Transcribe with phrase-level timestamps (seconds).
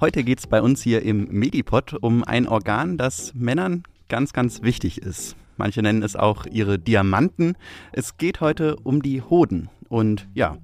[0.00, 4.62] Heute geht es bei uns hier im Medipod um ein Organ, das Männern ganz, ganz
[4.62, 5.36] wichtig ist.
[5.56, 7.56] Manche nennen es auch ihre Diamanten.
[7.92, 9.70] Es geht heute um die Hoden.
[9.88, 10.58] Und ja,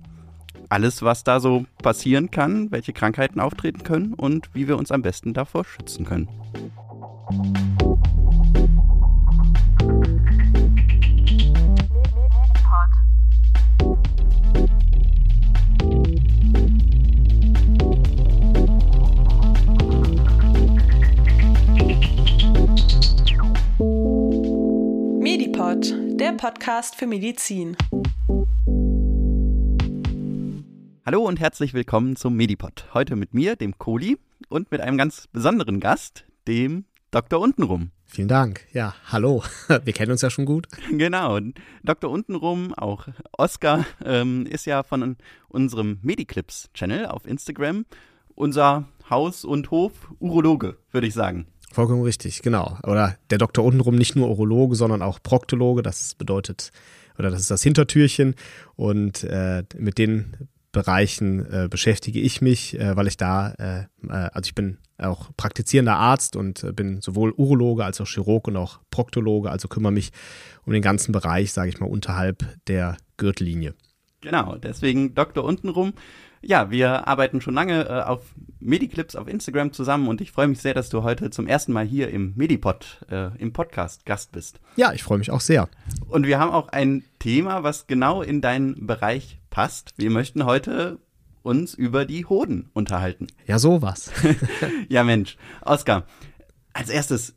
[0.69, 5.03] alles, was da so passieren kann, welche Krankheiten auftreten können und wie wir uns am
[5.03, 6.29] besten davor schützen können.
[26.19, 27.77] Der Podcast für Medizin.
[31.07, 32.87] Hallo und herzlich willkommen zum Medipod.
[32.93, 34.19] Heute mit mir, dem Kohli,
[34.49, 37.41] und mit einem ganz besonderen Gast, dem Dr.
[37.41, 37.93] Untenrum.
[38.05, 38.67] Vielen Dank.
[38.73, 39.45] Ja, hallo.
[39.85, 40.67] Wir kennen uns ja schon gut.
[40.91, 41.39] Genau.
[41.85, 42.11] Dr.
[42.11, 45.17] Untenrum, auch Oskar, ähm, ist ja von
[45.49, 47.85] unserem Mediclips-Channel auf Instagram
[48.39, 51.47] unser Haus- und Hof-Urologe, würde ich sagen.
[51.73, 52.79] Vollkommen richtig, genau.
[52.83, 53.65] Oder der Dr.
[53.65, 55.83] Untenrum nicht nur Urologe, sondern auch Proktologe.
[55.83, 56.73] Das bedeutet,
[57.19, 58.35] oder das ist das Hintertürchen.
[58.75, 64.13] Und äh, mit den Bereichen äh, beschäftige ich mich, äh, weil ich da, äh, äh
[64.33, 68.57] also ich bin auch praktizierender Arzt und äh, bin sowohl Urologe als auch Chirurg und
[68.57, 70.11] auch Proktologe, also kümmere mich
[70.65, 73.75] um den ganzen Bereich, sage ich mal, unterhalb der Gürtellinie.
[74.21, 75.93] Genau, deswegen Doktor untenrum.
[76.41, 78.23] Ja, wir arbeiten schon lange äh, auf
[78.61, 81.85] Mediclips auf Instagram zusammen und ich freue mich sehr, dass du heute zum ersten Mal
[81.85, 84.61] hier im Medipod, äh, im Podcast Gast bist.
[84.77, 85.69] Ja, ich freue mich auch sehr.
[86.09, 89.95] Und wir haben auch ein Thema, was genau in deinen Bereich passt.
[89.97, 90.99] Wir möchten heute
[91.43, 93.29] uns über die Hoden unterhalten.
[93.47, 94.11] Ja, sowas.
[94.89, 95.37] ja, Mensch.
[95.63, 96.05] Oskar,
[96.73, 97.35] als erstes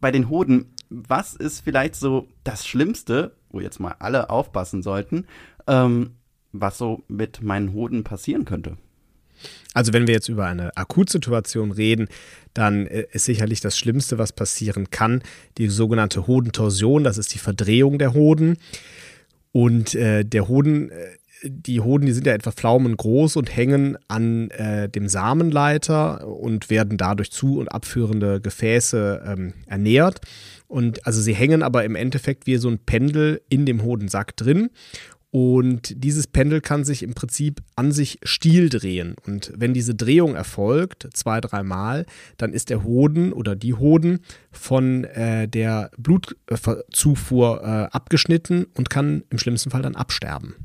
[0.00, 5.26] bei den Hoden, was ist vielleicht so das Schlimmste, wo jetzt mal alle aufpassen sollten,
[5.66, 6.16] ähm,
[6.52, 8.76] was so mit meinen Hoden passieren könnte?
[9.72, 12.08] Also wenn wir jetzt über eine Akutsituation reden,
[12.52, 15.22] dann äh, ist sicherlich das Schlimmste, was passieren kann,
[15.58, 17.04] die sogenannte Hodentorsion.
[17.04, 18.58] Das ist die Verdrehung der Hoden.
[19.52, 21.06] Und äh, der Hoden äh,
[21.42, 26.98] die Hoden, die sind ja etwa pflaumengroß und hängen an äh, dem Samenleiter und werden
[26.98, 30.20] dadurch zu- und abführende Gefäße ähm, ernährt.
[30.68, 34.70] Und also sie hängen aber im Endeffekt wie so ein Pendel in dem Hodensack drin.
[35.32, 39.14] Und dieses Pendel kann sich im Prinzip an sich stiel drehen.
[39.24, 42.04] Und wenn diese Drehung erfolgt, zwei, dreimal,
[42.36, 44.20] dann ist der Hoden oder die Hoden
[44.50, 50.56] von äh, der Blutzufuhr äh, abgeschnitten und kann im schlimmsten Fall dann absterben.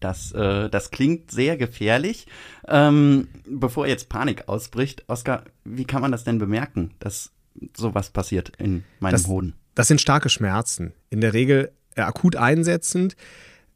[0.00, 2.26] Das, äh, das klingt sehr gefährlich.
[2.66, 7.32] Ähm, bevor jetzt Panik ausbricht, Oskar, wie kann man das denn bemerken, dass
[7.76, 9.54] sowas passiert in meinem das, Hoden?
[9.74, 10.94] Das sind starke Schmerzen.
[11.10, 13.14] In der Regel äh, akut einsetzend.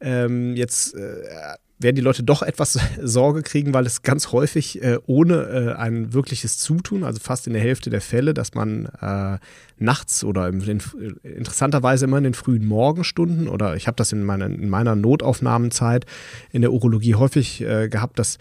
[0.01, 1.23] Ähm, jetzt äh,
[1.79, 6.13] werden die Leute doch etwas Sorge kriegen, weil es ganz häufig äh, ohne äh, ein
[6.13, 9.37] wirkliches Zutun, also fast in der Hälfte der Fälle, dass man äh,
[9.77, 10.81] nachts oder in, in,
[11.23, 16.05] interessanterweise immer in den frühen Morgenstunden oder ich habe das in, meine, in meiner Notaufnahmenzeit
[16.51, 18.37] in der Urologie häufig äh, gehabt, dass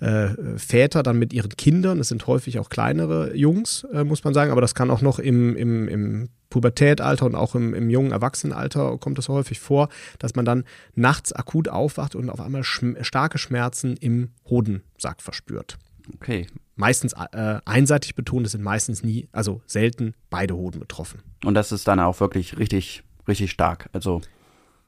[0.00, 4.34] äh, Väter dann mit ihren Kindern, es sind häufig auch kleinere Jungs, äh, muss man
[4.34, 8.12] sagen, aber das kann auch noch im, im, im Pubertätalter und auch im, im jungen
[8.12, 10.64] Erwachsenenalter kommt es häufig vor, dass man dann
[10.94, 15.78] nachts akut aufwacht und auf einmal schm starke Schmerzen im Hodensack verspürt.
[16.14, 16.46] Okay.
[16.76, 21.22] Meistens äh, einseitig betont, es sind meistens nie, also selten beide Hoden betroffen.
[21.44, 23.88] Und das ist dann auch wirklich richtig, richtig stark.
[23.92, 24.20] Also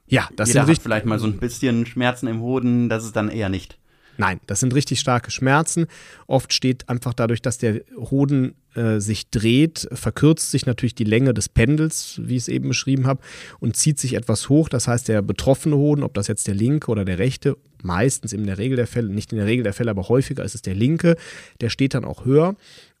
[0.07, 3.05] ja, das jeder sind richtig, hat vielleicht mal so ein bisschen Schmerzen im Hoden, das
[3.05, 3.78] ist dann eher nicht.
[4.19, 5.87] Nein, das sind richtig starke Schmerzen.
[6.27, 11.33] Oft steht einfach dadurch, dass der Hoden äh, sich dreht, verkürzt sich natürlich die Länge
[11.33, 13.21] des Pendels, wie ich es eben beschrieben habe,
[13.61, 14.67] und zieht sich etwas hoch.
[14.67, 18.45] Das heißt, der betroffene Hoden, ob das jetzt der linke oder der rechte, meistens in
[18.45, 20.75] der Regel der Fälle, nicht in der Regel der Fälle, aber häufiger ist es der
[20.75, 21.15] linke,
[21.61, 22.57] der steht dann auch höher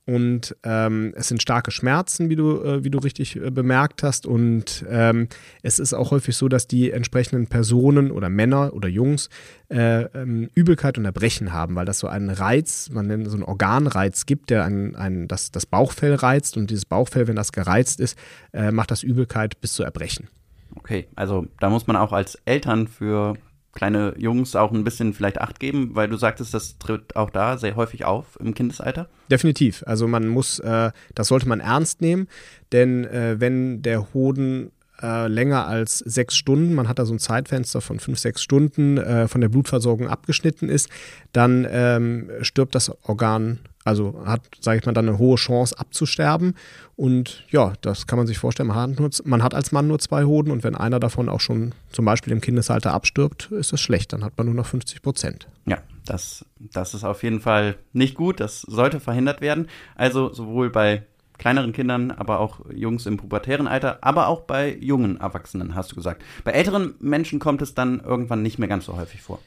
[0.09, 4.25] und ähm, es sind starke Schmerzen, wie du, äh, wie du richtig äh, bemerkt hast.
[4.25, 5.27] Und ähm,
[5.61, 9.29] es ist auch häufig so, dass die entsprechenden Personen oder Männer oder Jungs
[9.69, 13.43] äh, ähm, Übelkeit und Erbrechen haben, weil das so einen Reiz, man nennt so einen
[13.43, 16.57] Organreiz gibt, der ein, ein, das, das Bauchfell reizt.
[16.57, 18.17] Und dieses Bauchfell, wenn das gereizt ist,
[18.51, 20.27] äh, macht das Übelkeit bis zu Erbrechen.
[20.73, 23.35] Okay, also da muss man auch als Eltern für
[23.79, 27.57] kleine Jungs auch ein bisschen vielleicht Acht geben, weil du sagtest, das tritt auch da
[27.57, 29.07] sehr häufig auf im Kindesalter?
[29.31, 29.83] Definitiv.
[29.87, 32.27] Also man muss, äh, das sollte man ernst nehmen,
[32.73, 34.71] denn äh, wenn der Hoden
[35.01, 38.97] äh, länger als sechs Stunden, man hat da so ein Zeitfenster von fünf, sechs Stunden
[38.97, 40.89] äh, von der Blutversorgung abgeschnitten ist,
[41.31, 43.59] dann ähm, stirbt das Organ
[43.89, 46.53] Also hat, sage ich mal, dann eine hohe Chance abzusterben.
[46.95, 48.67] Und ja, das kann man sich vorstellen.
[48.67, 52.31] Man hat, als Mann nur zwei Hoden und wenn einer davon auch schon zum Beispiel
[52.31, 54.13] im Kindesalter abstirbt, ist das schlecht.
[54.13, 55.47] Dann hat man nur noch 50 Prozent.
[55.65, 58.39] Ja, das, das ist auf jeden Fall nicht gut.
[58.39, 59.67] Das sollte verhindert werden.
[59.95, 61.03] Also sowohl bei
[61.39, 65.95] kleineren Kindern, aber auch Jungs im pubertären Alter, aber auch bei jungen Erwachsenen, hast du
[65.95, 66.21] gesagt.
[66.43, 69.39] Bei älteren Menschen kommt es dann irgendwann nicht mehr ganz so häufig vor.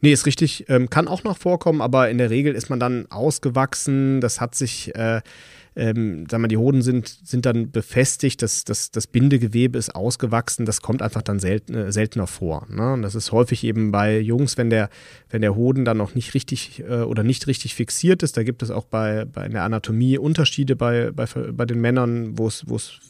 [0.00, 0.66] Nee, ist richtig.
[0.68, 4.20] Ähm, kann auch noch vorkommen, aber in der Regel ist man dann ausgewachsen.
[4.20, 5.20] Das hat sich, äh,
[5.76, 10.64] ähm, sagen wir, die Hoden sind, sind dann befestigt, das, das, das Bindegewebe ist ausgewachsen.
[10.64, 12.66] Das kommt einfach dann selten, äh, seltener vor.
[12.70, 12.94] Ne?
[12.94, 14.88] Und das ist häufig eben bei Jungs, wenn der,
[15.28, 18.38] wenn der Hoden dann noch nicht richtig äh, oder nicht richtig fixiert ist.
[18.38, 22.38] Da gibt es auch bei, bei in der Anatomie Unterschiede bei, bei, bei den Männern,
[22.38, 23.00] wo es, es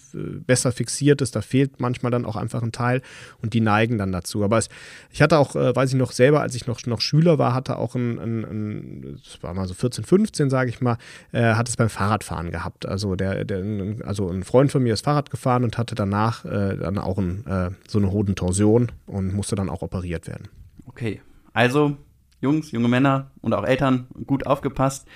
[0.46, 1.36] besser fixiert ist.
[1.36, 3.02] Da fehlt manchmal dann auch einfach ein Teil
[3.42, 4.44] und die neigen dann dazu.
[4.44, 4.68] Aber es,
[5.10, 7.76] ich hatte auch, äh, weiß ich noch selber, als ich noch, noch Schüler war, hatte
[7.76, 10.98] auch ein, ein, ein das war mal so 14, 15, sage ich mal,
[11.32, 12.55] äh, hat es beim Fahrradfahren gehabt.
[12.86, 13.62] Also der, der,
[14.04, 17.46] also ein Freund von mir ist Fahrrad gefahren und hatte danach äh, dann auch ein,
[17.46, 20.48] äh, so eine Hodentorsion und musste dann auch operiert werden.
[20.86, 21.20] Okay,
[21.52, 21.96] also
[22.40, 25.06] Jungs, junge Männer und auch Eltern gut aufgepasst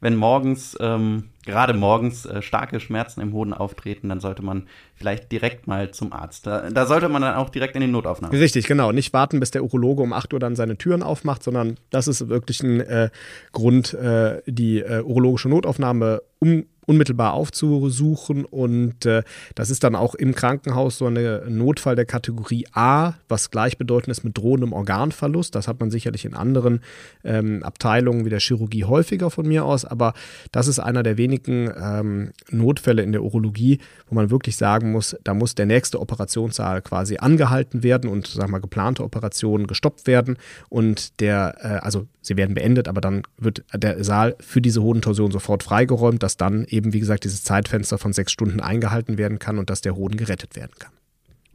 [0.00, 5.30] wenn morgens, ähm, gerade morgens, äh, starke Schmerzen im Hoden auftreten, dann sollte man vielleicht
[5.30, 6.46] direkt mal zum Arzt.
[6.46, 8.38] Da, da, sollte man dann auch direkt in die Notaufnahme.
[8.38, 8.92] Richtig, genau.
[8.92, 12.28] Nicht warten, bis der Urologe um 8 Uhr dann seine Türen aufmacht, sondern das ist
[12.28, 13.10] wirklich ein äh,
[13.52, 18.44] Grund, äh, die äh, urologische Notaufnahme um unmittelbar aufzusuchen.
[18.44, 19.22] Und äh,
[19.54, 24.24] das ist dann auch im Krankenhaus so ein Notfall der Kategorie A, was gleichbedeutend ist
[24.24, 25.54] mit drohendem Organverlust.
[25.54, 26.80] Das hat man sicherlich in anderen
[27.22, 29.84] ähm, Abteilungen wie der Chirurgie häufiger von mir aus.
[29.84, 30.14] Aber
[30.50, 33.78] das ist einer der wenigen ähm, Notfälle in der Urologie,
[34.08, 38.50] wo man wirklich sagen muss, da muss der nächste Operationssaal quasi angehalten werden und sagen
[38.50, 40.38] wir geplante Operationen gestoppt werden.
[40.68, 45.30] Und der, äh, also sie werden beendet, aber dann wird der Saal für diese Hodentorsion
[45.30, 49.58] sofort freigeräumt, dass dann eben, wie gesagt, dieses Zeitfenster von sechs Stunden eingehalten werden kann
[49.58, 50.92] und dass der Hoden gerettet werden kann.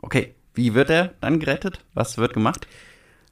[0.02, 1.80] Okay, wie wird er dann gerettet?
[1.94, 2.68] Was wird gemacht?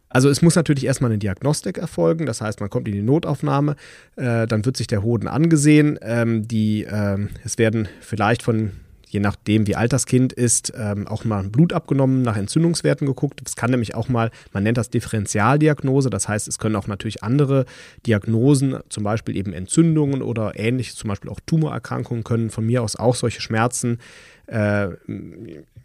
[0.10, 3.76] Also es muss natürlich erstmal eine Diagnostik erfolgen, das heißt, man kommt in die Notaufnahme,
[4.16, 5.98] äh, dann wird sich der Hoden angesehen.
[6.04, 8.72] Ähm, die, äh, es werden vielleicht von
[9.14, 13.42] je nachdem, wie alt das Kind ist, ähm, auch mal Blut abgenommen, nach Entzündungswerten geguckt.
[13.46, 17.24] Es kann nämlich auch mal, man nennt das Differentialdiagnose, das heißt, es können auch natürlich
[17.24, 17.66] andere
[18.08, 22.96] Diagnosen, zum Beispiel eben Entzündungen oder ähnliche, zum Beispiel auch Tumorerkrankungen, können von mir aus
[22.96, 24.00] auch solche Schmerzen
[24.48, 24.90] äh,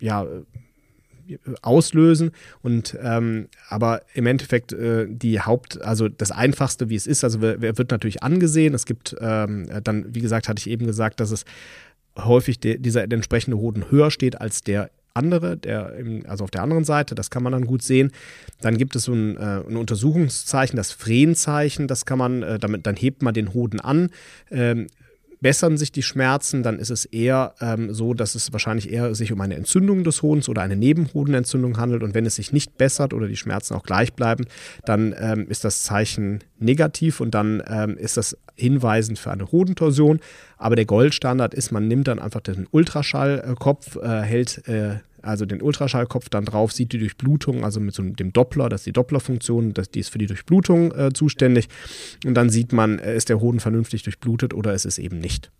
[0.00, 0.26] ja,
[1.60, 2.30] auslösen.
[2.62, 7.42] Und ähm, aber im Endeffekt äh, die Haupt, also das Einfachste, wie es ist, also
[7.42, 8.72] wird natürlich angesehen.
[8.72, 11.44] Es gibt ähm, dann, wie gesagt, hatte ich eben gesagt, dass es
[12.24, 16.62] häufig de, dieser entsprechende Hoden höher steht als der andere, der im, also auf der
[16.62, 18.12] anderen Seite, das kann man dann gut sehen.
[18.60, 22.86] Dann gibt es so ein, äh, ein Untersuchungszeichen, das Fränzeichen, das kann man, äh, damit,
[22.86, 24.10] dann hebt man den Hoden an.
[24.50, 24.86] Ähm,
[25.40, 29.32] bessern sich die Schmerzen, dann ist es eher ähm, so, dass es wahrscheinlich eher sich
[29.32, 32.02] um eine Entzündung des Hodens oder eine Nebenhodenentzündung handelt.
[32.02, 34.46] Und wenn es sich nicht bessert oder die Schmerzen auch gleich bleiben,
[34.84, 40.20] dann ähm, ist das Zeichen negativ und dann ähm, ist das hinweisend für eine Hodentorsion.
[40.56, 44.96] Aber der Goldstandard ist, man nimmt dann einfach den Ultraschallkopf, äh, hält äh,
[45.28, 48.86] also den Ultraschallkopf dann drauf, sieht die Durchblutung, also mit so dem Doppler, das ist
[48.86, 51.68] die Dopplerfunktion, das, die ist für die Durchblutung äh, zuständig.
[52.24, 55.50] Und dann sieht man, äh, ist der Hoden vernünftig durchblutet oder ist es eben nicht.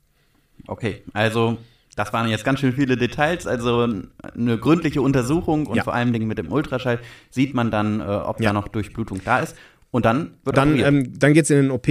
[0.67, 1.59] Okay, also
[1.94, 3.47] das waren jetzt ganz schön viele Details.
[3.47, 3.87] Also
[4.23, 5.85] eine gründliche Untersuchung und ja.
[5.85, 7.00] vor allen Dingen mit dem Ultraschall
[7.31, 8.49] sieht man dann, äh, ob ja.
[8.49, 9.55] da noch Durchblutung da ist.
[9.91, 11.88] Und dann wird Dann, ähm, dann geht es in den OP.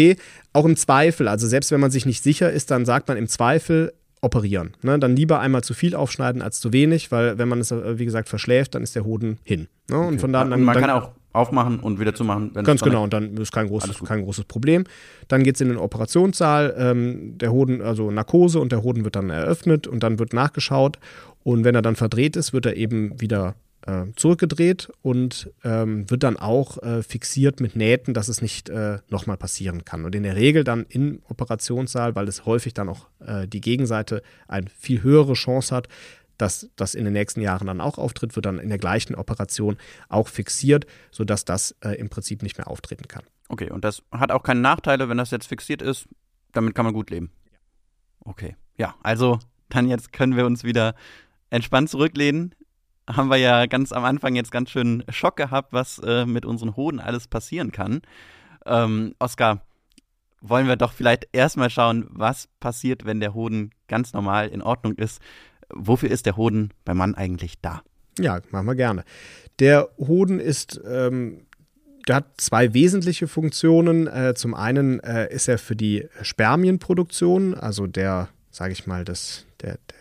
[0.54, 3.28] Auch im Zweifel, also selbst wenn man sich nicht sicher ist, dann sagt man im
[3.28, 4.74] Zweifel, operieren.
[4.82, 5.00] Ne?
[5.00, 8.06] Dann lieber einmal zu viel aufschneiden als zu wenig, weil wenn man es, äh, wie
[8.06, 9.68] gesagt, verschläft, dann ist der Hoden hin.
[9.90, 10.00] Ne?
[10.00, 12.52] Und von da dann, man dann, kann auch aufmachen und wieder zumachen.
[12.54, 14.86] Ganz genau, und dann ist kein großes, kein großes Problem.
[15.28, 19.16] Dann geht es in den Operationssaal, ähm, der Hoden, also Narkose und der Hoden wird
[19.16, 20.98] dann eröffnet und dann wird nachgeschaut.
[21.44, 23.56] Und wenn er dann verdreht ist, wird er eben wieder
[23.88, 29.00] äh, zurückgedreht und ähm, wird dann auch äh, fixiert mit Nähten, dass es nicht äh,
[29.10, 30.06] nochmal passieren kann.
[30.06, 34.22] Und in der Regel dann im Operationssaal, weil es häufig dann auch äh, die Gegenseite
[34.48, 35.88] eine viel höhere Chance hat,
[36.38, 39.78] dass das in den nächsten Jahren dann auch auftritt, wird dann in der gleichen Operation
[40.10, 43.24] auch fixiert, sodass das äh, im Prinzip nicht mehr auftreten kann.
[43.48, 46.08] Okay, und das hat auch keine Nachteile, wenn das jetzt fixiert ist.
[46.52, 47.32] Damit kann man gut leben.
[48.20, 49.40] Okay, ja, also
[49.70, 50.94] dann jetzt können wir uns wieder
[51.50, 52.54] entspannt zurücklehnen
[53.08, 56.76] haben wir ja ganz am Anfang jetzt ganz schön Schock gehabt, was äh, mit unseren
[56.76, 58.02] Hoden alles passieren kann.
[58.66, 59.62] Ähm, Oskar,
[60.42, 64.94] wollen wir doch vielleicht erstmal schauen, was passiert, wenn der Hoden ganz normal in Ordnung
[64.96, 65.22] ist.
[65.74, 67.82] Wofür ist der Hoden beim Mann eigentlich da?
[68.20, 69.04] Ja, machen wir gerne.
[69.60, 71.48] Der Hoden ist ähm,
[72.08, 74.08] der hat zwei wesentliche Funktionen.
[74.08, 79.46] Äh, zum einen äh, ist er für die Spermienproduktion, also der, sage ich mal, das,
[79.62, 79.97] der, der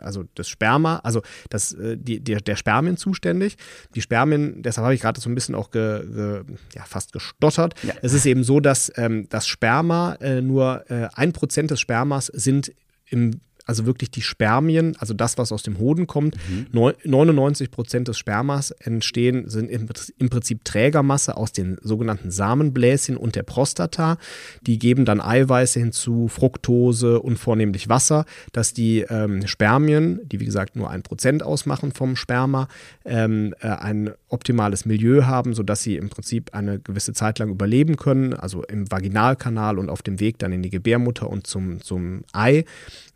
[0.00, 3.56] also das Sperma, also das, äh, die, der, der Spermien zuständig.
[3.94, 7.74] Die Spermien, deshalb habe ich gerade so ein bisschen auch ge, ge, ja, fast gestottert.
[7.82, 7.94] Ja.
[8.02, 12.26] Es ist eben so, dass ähm, das Sperma äh, nur äh, ein Prozent des Spermas
[12.26, 12.72] sind
[13.08, 16.94] im also wirklich die Spermien, also das, was aus dem Hoden kommt, mhm.
[17.04, 19.86] 99 Prozent des Spermas entstehen, sind im,
[20.30, 24.18] Prinzip Trägermasse aus den sogenannten Samenbläschen und der Prostata.
[24.62, 30.44] Die geben dann Eiweiße hinzu, Fructose und vornehmlich Wasser, dass die ähm, Spermien, die wie
[30.44, 32.68] gesagt nur ein Prozent ausmachen vom Sperma,
[33.04, 37.96] ähm, äh, ein optimales Milieu haben, sodass sie im Prinzip eine gewisse Zeit lang überleben
[37.96, 42.22] können, also im Vaginalkanal und auf dem Weg dann in die Gebärmutter und zum, zum
[42.32, 42.64] Ei,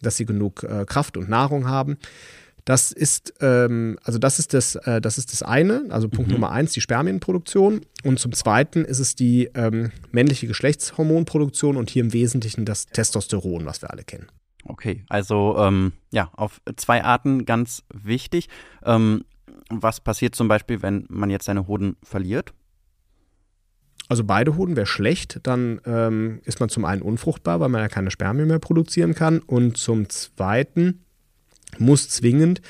[0.02, 1.99] dass sie genug äh, Kraft und Nahrung haben.
[2.64, 6.35] Das ist, ähm, also das ist das, äh, das ist das eine, also Punkt mhm.
[6.35, 7.80] Nummer eins, die Spermienproduktion.
[8.04, 13.66] Und zum zweiten ist es die ähm, männliche Geschlechtshormonproduktion und hier im Wesentlichen das Testosteron,
[13.66, 14.26] was wir alle kennen.
[14.64, 18.49] Okay, also ähm, ja, auf zwei Arten ganz wichtig.
[18.85, 19.25] Ähm,
[19.70, 22.52] was passiert zum Beispiel, wenn man jetzt seine Hoden verliert?
[24.11, 27.87] Also beide Hoden wäre schlecht, dann ähm, ist man zum einen unfruchtbar, weil man ja
[27.87, 31.05] keine Spermien mehr produzieren kann und zum zweiten
[31.79, 32.61] muss zwingend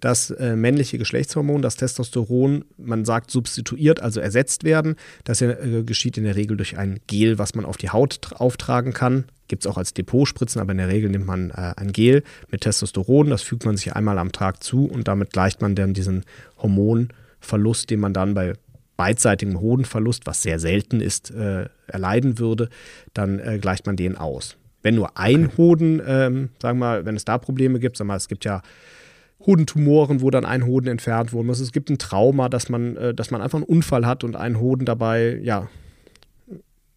[0.00, 4.96] das äh, männliche Geschlechtshormon, das Testosteron, man sagt substituiert, also ersetzt werden.
[5.22, 8.92] Das äh, geschieht in der Regel durch ein Gel, was man auf die Haut auftragen
[8.92, 9.26] kann.
[9.46, 12.62] Gibt es auch als Depotspritzen, aber in der Regel nimmt man äh, ein Gel mit
[12.62, 13.30] Testosteron.
[13.30, 16.24] Das fügt man sich einmal am Tag zu und damit gleicht man dann diesen
[16.60, 18.54] Hormonverlust, den man dann bei
[18.98, 22.68] beidseitigem Hodenverlust, was sehr selten ist, äh, erleiden würde,
[23.14, 24.58] dann äh, gleicht man den aus.
[24.82, 25.54] Wenn nur ein okay.
[25.56, 28.44] Hoden, ähm, sagen wir mal, wenn es da Probleme gibt, sagen wir mal, es gibt
[28.44, 28.60] ja
[29.46, 31.60] Hodentumoren, wo dann ein Hoden entfernt worden ist.
[31.60, 34.58] Es gibt ein Trauma, dass man, äh, dass man einfach einen Unfall hat und ein
[34.58, 35.68] Hoden dabei, ja,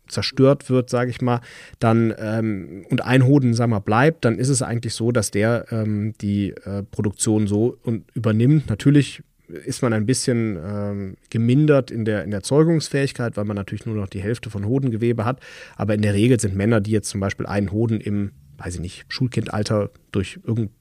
[0.08, 1.40] zerstört wird, sage ich mal,
[1.80, 5.68] dann ähm, und ein Hoden, sagen wir, bleibt, dann ist es eigentlich so, dass der
[5.72, 8.70] ähm, die äh, Produktion so und übernimmt.
[8.70, 9.24] Natürlich
[9.66, 13.96] ist man ein bisschen ähm, gemindert in der, in der Zeugungsfähigkeit, weil man natürlich nur
[13.96, 15.40] noch die Hälfte von Hodengewebe hat.
[15.76, 18.82] Aber in der Regel sind Männer, die jetzt zum Beispiel einen Hoden im, weiß ich
[18.82, 20.76] nicht, Schulkindalter durch irgendein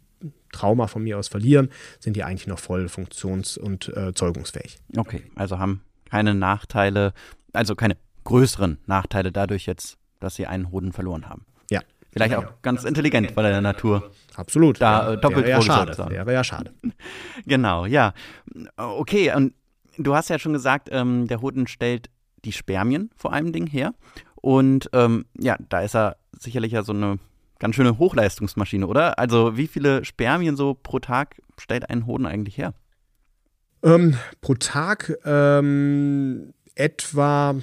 [0.52, 4.78] Trauma von mir aus verlieren, sind die eigentlich noch voll funktions- und äh, zeugungsfähig.
[4.96, 7.12] Okay, also haben keine Nachteile,
[7.52, 11.46] also keine größeren Nachteile dadurch jetzt, dass sie einen Hoden verloren haben.
[12.12, 14.10] Vielleicht auch ganz intelligent bei der Natur.
[14.34, 14.80] Absolut.
[14.80, 15.96] Da äh, doppelt wäre ja schade.
[16.10, 16.72] Wäre ja schade.
[17.46, 18.14] Genau, ja.
[18.76, 19.54] Okay, und
[19.96, 22.10] du hast ja schon gesagt, ähm, der Hoden stellt
[22.44, 23.94] die Spermien vor allem Ding her.
[24.36, 27.18] Und ähm, ja, da ist er sicherlich ja so eine
[27.58, 29.18] ganz schöne Hochleistungsmaschine, oder?
[29.18, 32.74] Also wie viele Spermien so pro Tag stellt ein Hoden eigentlich her?
[33.82, 37.56] Ähm, pro Tag ähm, etwa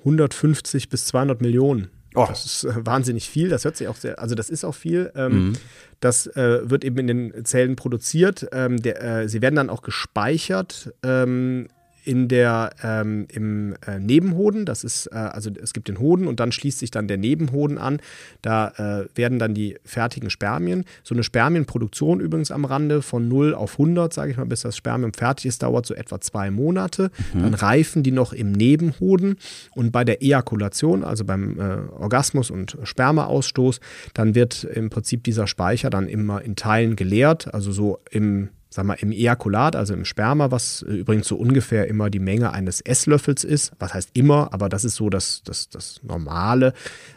[0.00, 1.90] 150 bis 200 Millionen.
[2.14, 2.26] Oh.
[2.28, 3.48] Das ist äh, wahnsinnig viel.
[3.48, 5.12] Das hört sich auch sehr, also das ist auch viel.
[5.16, 5.52] Ähm, mhm.
[6.00, 8.46] Das äh, wird eben in den Zellen produziert.
[8.52, 11.68] Ähm, der, äh, sie werden dann auch gespeichert ähm,
[12.04, 14.66] in der, ähm, im äh, Nebenhoden.
[14.66, 17.78] Das ist, äh, also es gibt den Hoden und dann schließt sich dann der Nebenhoden
[17.78, 18.00] an.
[18.42, 20.84] Da äh, werden dann die fertigen Spermien.
[21.02, 24.76] So eine Spermienproduktion übrigens am Rande von 0 auf 100, sage ich mal, bis das
[24.76, 27.10] Spermium fertig ist, dauert so etwa zwei Monate.
[27.32, 27.42] Mhm.
[27.42, 29.36] Dann reifen die noch im Nebenhoden
[29.74, 33.80] und bei der Ejakulation, also beim äh, Orgasmus und Spermaausstoß,
[34.12, 38.84] dann wird im Prinzip dieser Speicher dann immer in Teilen geleert, also so im sag
[38.86, 42.80] mal, im Ejakulat, also im Sperma, was äh, übrigens so ungefähr immer die Menge eines
[42.80, 43.72] Esslöffels ist.
[43.78, 46.72] Was heißt immer, aber das ist so das, das, das Normale.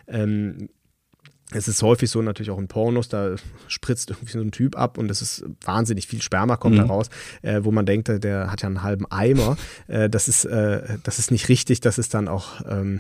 [0.08, 0.70] Ähm,
[1.52, 3.38] es ist häufig so, natürlich auch in Pornos, da
[3.68, 6.80] spritzt irgendwie so ein Typ ab und es ist wahnsinnig viel Sperma kommt mhm.
[6.80, 7.10] da raus,
[7.42, 9.58] äh, wo man denkt, der hat ja einen halben Eimer.
[9.88, 13.00] Äh, das, ist, äh, das ist nicht richtig, das ist dann auch ähm,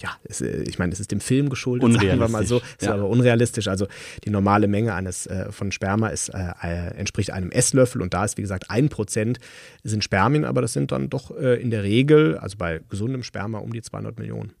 [0.00, 2.82] ja, es, äh, ich meine, es ist dem Film geschuldet, sagen wir mal so, ist
[2.82, 2.94] ja.
[2.94, 3.68] aber unrealistisch.
[3.68, 3.86] Also
[4.24, 8.24] die normale Menge eines äh, von Sperma ist, äh, äh, entspricht einem Esslöffel und da
[8.24, 9.38] ist, wie gesagt, ein Prozent
[9.82, 13.58] sind Spermien, aber das sind dann doch äh, in der Regel, also bei gesundem Sperma,
[13.58, 14.52] um die 200 Millionen.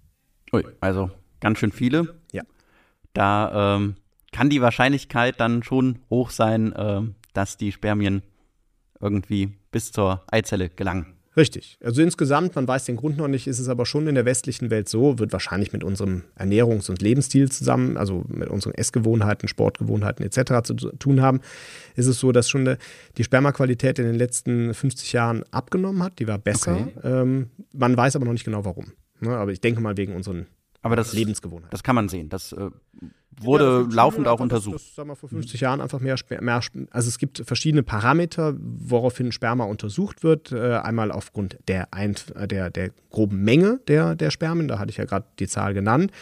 [0.52, 2.14] Ui, also ganz schön viele.
[2.32, 2.42] Ja.
[3.12, 3.94] Da ähm,
[4.32, 8.22] kann die Wahrscheinlichkeit dann schon hoch sein, äh, dass die Spermien
[9.00, 11.14] irgendwie bis zur Eizelle gelangen.
[11.36, 11.78] Richtig.
[11.82, 14.70] Also insgesamt, man weiß den Grund noch nicht, ist es aber schon in der westlichen
[14.70, 20.24] Welt so, wird wahrscheinlich mit unserem Ernährungs- und Lebensstil zusammen, also mit unseren Essgewohnheiten, Sportgewohnheiten
[20.24, 20.64] etc.
[20.64, 21.40] zu tun haben,
[21.94, 22.76] ist es so, dass schon
[23.16, 26.18] die Spermaqualität in den letzten 50 Jahren abgenommen hat.
[26.18, 26.88] Die war besser.
[26.96, 27.08] Okay.
[27.08, 28.92] Ähm, man weiß aber noch nicht genau warum.
[29.20, 29.30] Ne?
[29.30, 30.46] Aber ich denke mal wegen unseren
[30.82, 31.70] aber das, Lebensgewohnheiten.
[31.70, 32.28] Das kann man sehen.
[32.28, 32.70] Das äh,
[33.44, 34.76] wurde ja, laufend auch untersucht.
[34.76, 38.54] Das, das, sagen wir, vor 50 Jahren einfach mehr, mehr, also es gibt verschiedene Parameter,
[38.58, 40.52] woraufhin Sperma untersucht wird.
[40.52, 42.16] Äh, einmal aufgrund der, ein,
[42.46, 46.12] der, der groben Menge der, der Spermien, da hatte ich ja gerade die Zahl genannt,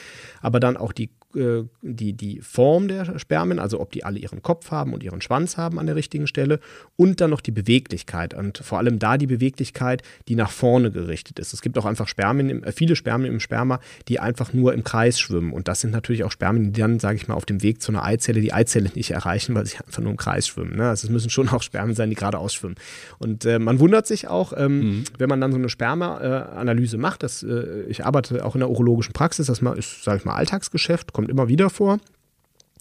[0.41, 4.43] aber dann auch die äh, die, die Form der Spermien, also ob die alle ihren
[4.43, 6.59] Kopf haben und ihren Schwanz haben an der richtigen Stelle
[6.97, 11.39] und dann noch die Beweglichkeit und vor allem da die Beweglichkeit, die nach vorne gerichtet
[11.39, 11.53] ist.
[11.53, 15.21] Es gibt auch einfach Spermien, äh, viele Spermien im Sperma, die einfach nur im Kreis
[15.21, 17.83] schwimmen und das sind natürlich auch Spermien, die dann, sage ich mal, auf dem Weg
[17.83, 20.77] zu einer Eizelle die Eizelle nicht erreichen, weil sie einfach nur im Kreis schwimmen.
[20.77, 20.89] Ne?
[20.89, 22.77] Also es müssen schon auch Spermien sein, die geradeaus schwimmen.
[23.19, 25.05] Und äh, man wundert sich auch, ähm, mhm.
[25.19, 28.71] wenn man dann so eine Sperma-Analyse äh, macht, das, äh, ich arbeite auch in der
[28.71, 31.99] urologischen Praxis, das ist, sage ich mal, Alltagsgeschäft, kommt immer wieder vor.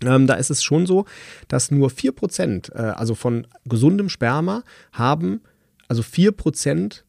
[0.04, 1.06] Ähm, da ist es schon so,
[1.48, 5.42] dass nur 4%, äh, also von gesundem Sperma, haben,
[5.88, 7.02] also 4%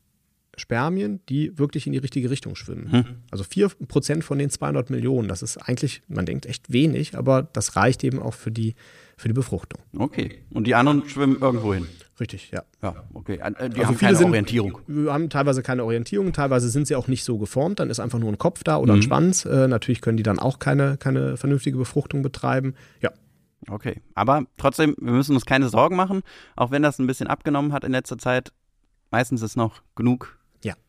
[0.57, 2.91] Spermien, die wirklich in die richtige Richtung schwimmen.
[2.91, 3.05] Hm.
[3.31, 7.77] Also 4% von den 200 Millionen, das ist eigentlich, man denkt echt wenig, aber das
[7.77, 8.75] reicht eben auch für die,
[9.19, 9.83] für die Befruchtung.
[9.99, 10.39] Okay.
[10.49, 11.87] Und die anderen schwimmen irgendwo hin?
[12.21, 12.63] Richtig, ja.
[12.83, 13.39] Ja, okay.
[13.41, 14.81] Äh, die also haben keine sind, Orientierung.
[14.87, 18.19] Wir haben teilweise keine Orientierung, teilweise sind sie auch nicht so geformt, dann ist einfach
[18.19, 19.01] nur ein Kopf da oder mhm.
[19.01, 19.45] ein Schwanz.
[19.45, 22.75] Äh, natürlich können die dann auch keine, keine vernünftige Befruchtung betreiben.
[23.01, 23.11] Ja.
[23.69, 26.23] Okay, aber trotzdem, wir müssen uns keine Sorgen machen,
[26.57, 28.53] auch wenn das ein bisschen abgenommen hat in letzter Zeit.
[29.11, 30.39] Meistens ist noch genug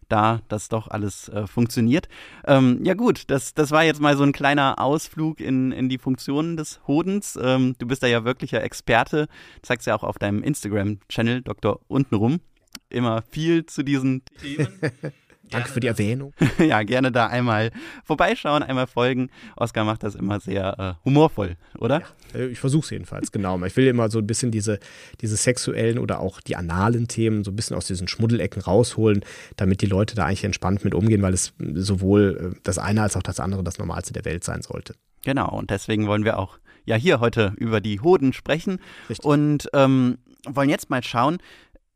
[0.10, 2.10] da das doch alles äh, funktioniert.
[2.46, 5.98] Ähm, ja gut, das, das war jetzt mal so ein kleiner Ausflug in, in die
[5.98, 7.38] Funktionen des Hodens.
[7.42, 9.28] Ähm, du bist da ja wirklicher Experte,
[9.62, 11.80] zeigst ja auch auf deinem Instagram-Channel Dr.
[11.88, 12.42] Untenrum
[12.90, 14.68] immer viel zu diesen Themen.
[15.50, 16.34] Danke für die Erwähnung.
[16.60, 17.72] ja, gerne da einmal
[18.04, 19.30] vorbeischauen, einmal folgen.
[19.56, 22.02] Oskar macht das immer sehr äh, humorvoll, oder?
[22.34, 23.62] Ja, äh, ich versuche es jedenfalls, genau.
[23.64, 24.80] Ich will immer so ein bisschen diese,
[25.22, 29.24] diese sexuellen oder auch die analen Themen so ein bisschen aus diesen Schmuddelecken rausholen,
[29.56, 33.16] damit die Leute da eigentlich entspannt mit umgehen, weil es sowohl äh, das eine als
[33.16, 34.94] auch das andere das Normalste der Welt sein sollte.
[35.24, 38.80] Genau, und deswegen wollen wir auch ja hier heute über die Hoden sprechen
[39.10, 39.26] Richtig.
[39.26, 41.38] und ähm, wollen jetzt mal schauen.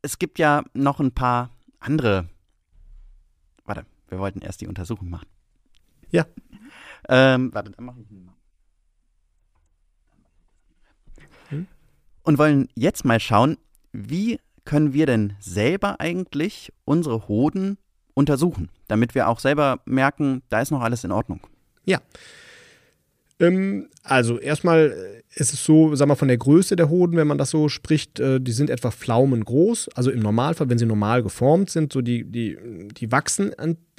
[0.02, 2.33] Es gibt ja noch ein paar andere Warte,
[4.14, 5.26] wir wollten erst die Untersuchung machen.
[6.10, 6.26] Ja.
[7.08, 8.32] Ähm, warte, dann mache ich mal.
[11.48, 11.66] Hm?
[12.22, 13.58] Und wollen jetzt mal schauen,
[13.92, 17.76] wie können wir denn selber eigentlich unsere Hoden
[18.14, 21.46] untersuchen, damit wir auch selber merken, da ist noch alles in Ordnung.
[21.84, 22.00] Ja.
[23.40, 27.26] Ähm, also erstmal äh, ist es so, sagen wir von der Größe der Hoden, wenn
[27.26, 29.88] man das so spricht, äh, die sind etwa Pflaumen groß.
[29.94, 32.56] Also im Normalfall, wenn sie normal geformt sind, so die, die,
[32.96, 33.52] die wachsen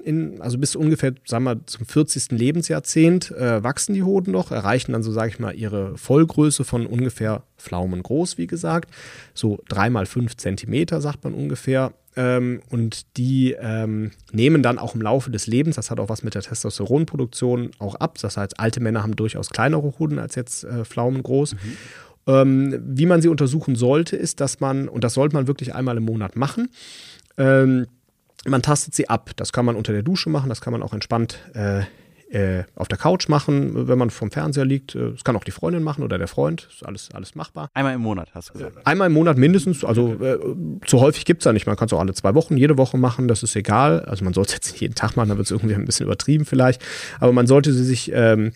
[0.04, 2.32] in, also bis ungefähr, sagen wir, zum 40.
[2.32, 6.86] Lebensjahrzehnt äh, wachsen die Hoden noch, erreichen dann so, sage ich mal, ihre Vollgröße von
[6.86, 8.94] ungefähr Pflaumen groß, wie gesagt.
[9.34, 11.94] So drei mal fünf Zentimeter, sagt man ungefähr.
[12.18, 16.24] Ähm, und die ähm, nehmen dann auch im Laufe des Lebens, das hat auch was
[16.24, 18.18] mit der Testosteronproduktion auch ab.
[18.22, 21.54] Das heißt, alte Männer haben durchaus kleinere Hoden als jetzt äh, Pflaumen groß.
[21.54, 21.60] Mhm.
[22.28, 25.98] Ähm, wie man sie untersuchen sollte, ist, dass man, und das sollte man wirklich einmal
[25.98, 26.70] im Monat machen,
[27.38, 27.86] ähm,
[28.48, 29.32] man tastet sie ab.
[29.36, 31.82] Das kann man unter der Dusche machen, das kann man auch entspannt äh,
[32.36, 34.94] äh, auf der Couch machen, wenn man vom Fernseher liegt.
[34.94, 36.68] Äh, das kann auch die Freundin machen oder der Freund.
[36.70, 37.70] Ist alles, alles machbar.
[37.74, 38.86] Einmal im Monat, hast du gesagt.
[38.86, 39.86] Einmal im Monat mindestens.
[39.86, 40.38] Also äh,
[40.86, 41.66] zu häufig gibt es ja nicht.
[41.66, 43.30] Man kann es auch alle zwei Wochen, jede Woche machen.
[43.30, 44.02] Das ist egal.
[44.02, 46.08] Also man sollte es jetzt nicht jeden Tag machen, da wird es irgendwie ein bisschen
[46.08, 46.82] übertrieben vielleicht.
[47.22, 48.52] Aber man sollte sie sich ähm,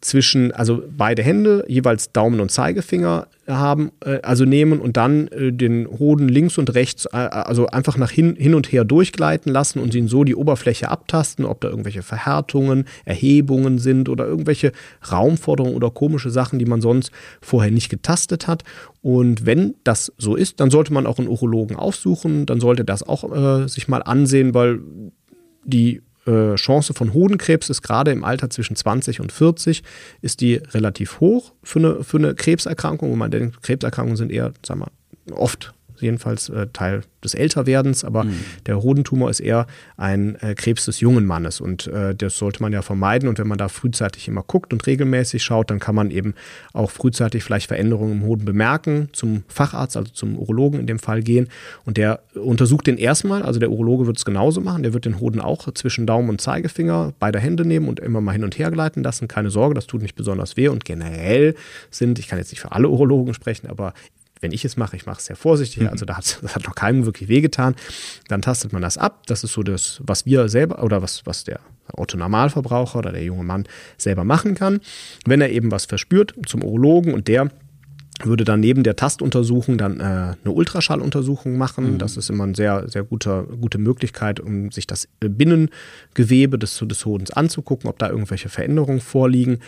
[0.00, 5.52] zwischen, also beide Hände, jeweils Daumen und Zeigefinger haben, äh, also nehmen und dann äh,
[5.52, 9.78] den Hoden links und rechts, äh, also einfach nach hin, hin und her durchgleiten lassen
[9.78, 14.72] und ihn so die Oberfläche abtasten, ob da irgendwelche Verhärtungen, Erhebungen sind oder irgendwelche
[15.10, 17.10] Raumforderungen oder komische Sachen, die man sonst
[17.42, 18.64] vorher nicht getastet hat.
[19.02, 23.02] Und wenn das so ist, dann sollte man auch einen Urologen aufsuchen, dann sollte das
[23.02, 24.80] auch äh, sich mal ansehen, weil
[25.64, 29.82] die äh, Chance von Hodenkrebs ist gerade im Alter zwischen 20 und 40
[30.20, 33.12] ist die relativ hoch für eine, für eine Krebserkrankung.
[33.12, 35.72] Und man denkt, Krebserkrankungen sind eher, sagen wir, oft
[36.02, 38.40] jedenfalls äh, Teil des Älterwerdens, aber mhm.
[38.66, 42.72] der Hodentumor ist eher ein äh, Krebs des jungen Mannes und äh, das sollte man
[42.72, 46.10] ja vermeiden und wenn man da frühzeitig immer guckt und regelmäßig schaut, dann kann man
[46.10, 46.34] eben
[46.72, 51.22] auch frühzeitig vielleicht Veränderungen im Hoden bemerken, zum Facharzt, also zum Urologen in dem Fall
[51.22, 51.48] gehen
[51.84, 55.20] und der untersucht den erstmal, also der Urologe wird es genauso machen, der wird den
[55.20, 58.70] Hoden auch zwischen Daumen und Zeigefinger beider Hände nehmen und immer mal hin und her
[58.70, 61.54] gleiten lassen, keine Sorge, das tut nicht besonders weh und generell
[61.90, 63.92] sind, ich kann jetzt nicht für alle Urologen sprechen, aber
[64.40, 65.88] wenn ich es mache, ich mache es sehr vorsichtig, mhm.
[65.88, 67.74] also da hat, das hat noch keinem wirklich wehgetan,
[68.28, 69.26] dann tastet man das ab.
[69.26, 71.60] Das ist so das, was wir selber oder was, was der
[71.92, 74.80] Otto Normalverbraucher oder der junge Mann selber machen kann.
[75.24, 77.50] Wenn er eben was verspürt zum Urologen und der
[78.26, 81.94] würde dann neben der Tastuntersuchung dann äh, eine Ultraschalluntersuchung machen.
[81.94, 81.98] Mhm.
[81.98, 87.06] Das ist immer eine sehr, sehr guter, gute Möglichkeit, um sich das Binnengewebe des, des
[87.06, 89.60] Hodens anzugucken, ob da irgendwelche Veränderungen vorliegen.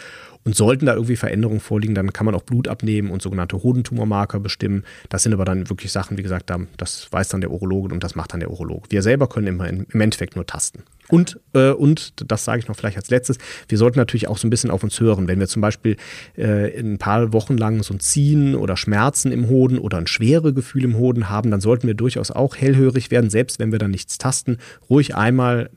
[0.44, 4.40] Und sollten da irgendwie Veränderungen vorliegen, dann kann man auch Blut abnehmen und sogenannte Hodentumormarker
[4.40, 4.85] bestimmen.
[5.09, 8.14] Das sind aber dann wirklich Sachen, wie gesagt, das weiß dann der Urologe und das
[8.14, 8.90] macht dann der Urologe.
[8.90, 10.83] Wir selber können immer im Endeffekt nur tasten.
[11.09, 13.37] Und, äh, und das sage ich noch vielleicht als letztes,
[13.68, 15.28] wir sollten natürlich auch so ein bisschen auf uns hören.
[15.28, 15.96] Wenn wir zum Beispiel
[16.37, 20.55] äh, ein paar Wochen lang so ein Ziehen oder Schmerzen im Hoden oder ein schwere
[20.55, 23.90] Gefühl im Hoden haben, dann sollten wir durchaus auch hellhörig werden, selbst wenn wir dann
[23.90, 24.57] nichts tasten.
[24.88, 25.70] Ruhig einmal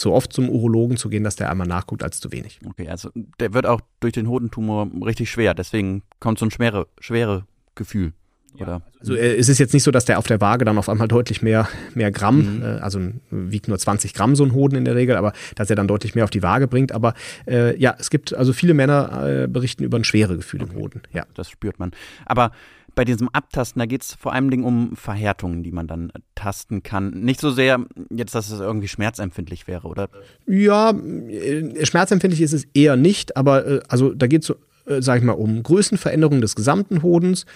[0.00, 2.58] zu oft zum Urologen zu gehen, dass der einmal nachguckt, als zu wenig.
[2.66, 6.88] Okay, also der wird auch durch den Hodentumor richtig schwer, deswegen kommt so ein schwere,
[6.98, 8.14] schwere Gefühl.
[8.58, 8.82] Oder?
[8.98, 11.06] Also äh, es ist jetzt nicht so, dass der auf der Waage dann auf einmal
[11.06, 12.62] deutlich mehr, mehr Gramm, mhm.
[12.62, 15.76] äh, also wiegt nur 20 Gramm so ein Hoden in der Regel, aber dass er
[15.76, 16.92] dann deutlich mehr auf die Waage bringt.
[16.92, 17.14] Aber
[17.46, 20.72] äh, ja, es gibt, also viele Männer äh, berichten über ein schwere Gefühl okay.
[20.72, 21.02] im Hoden.
[21.12, 21.26] Ja.
[21.34, 21.92] Das spürt man.
[22.26, 22.50] Aber
[22.94, 27.10] bei diesem Abtasten, da geht es vor allem um Verhärtungen, die man dann tasten kann.
[27.10, 30.08] Nicht so sehr jetzt, dass es irgendwie schmerzempfindlich wäre, oder?
[30.46, 34.50] Ja, äh, schmerzempfindlich ist es eher nicht, aber äh, also da geht es,
[34.86, 37.46] äh, sag ich mal, um Größenveränderungen des gesamten Hodens.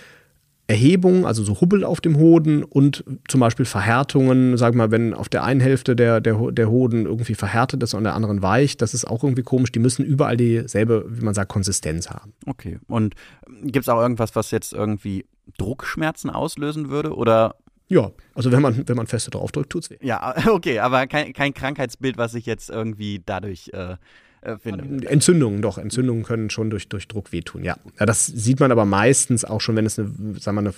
[0.67, 5.29] Erhebungen, also so Hubbel auf dem Hoden und zum Beispiel Verhärtungen, sag mal, wenn auf
[5.29, 8.95] der einen Hälfte der, der, der Hoden irgendwie verhärtet ist und der anderen weich, das
[8.95, 9.73] ist auch irgendwie komisch.
[9.73, 12.33] Die müssen überall dieselbe, wie man sagt, Konsistenz haben.
[12.47, 12.79] Okay.
[12.89, 13.15] Und
[13.63, 15.27] gibt es auch irgendwas, was jetzt irgendwie
[15.59, 17.57] Druckschmerzen auslösen würde oder
[17.89, 19.99] ja, also wenn man, wenn man feste draufdrückt, tut es weh.
[20.01, 23.97] Ja, okay, aber kein, kein Krankheitsbild, was sich jetzt irgendwie dadurch äh,
[24.45, 25.07] äh, finde.
[25.09, 25.79] Entzündungen, doch.
[25.79, 27.77] Entzündungen können schon durch, durch Druck wehtun, ja.
[27.99, 28.07] ja.
[28.07, 30.75] Das sieht man aber meistens auch schon, wenn es eine, sagen wir, eine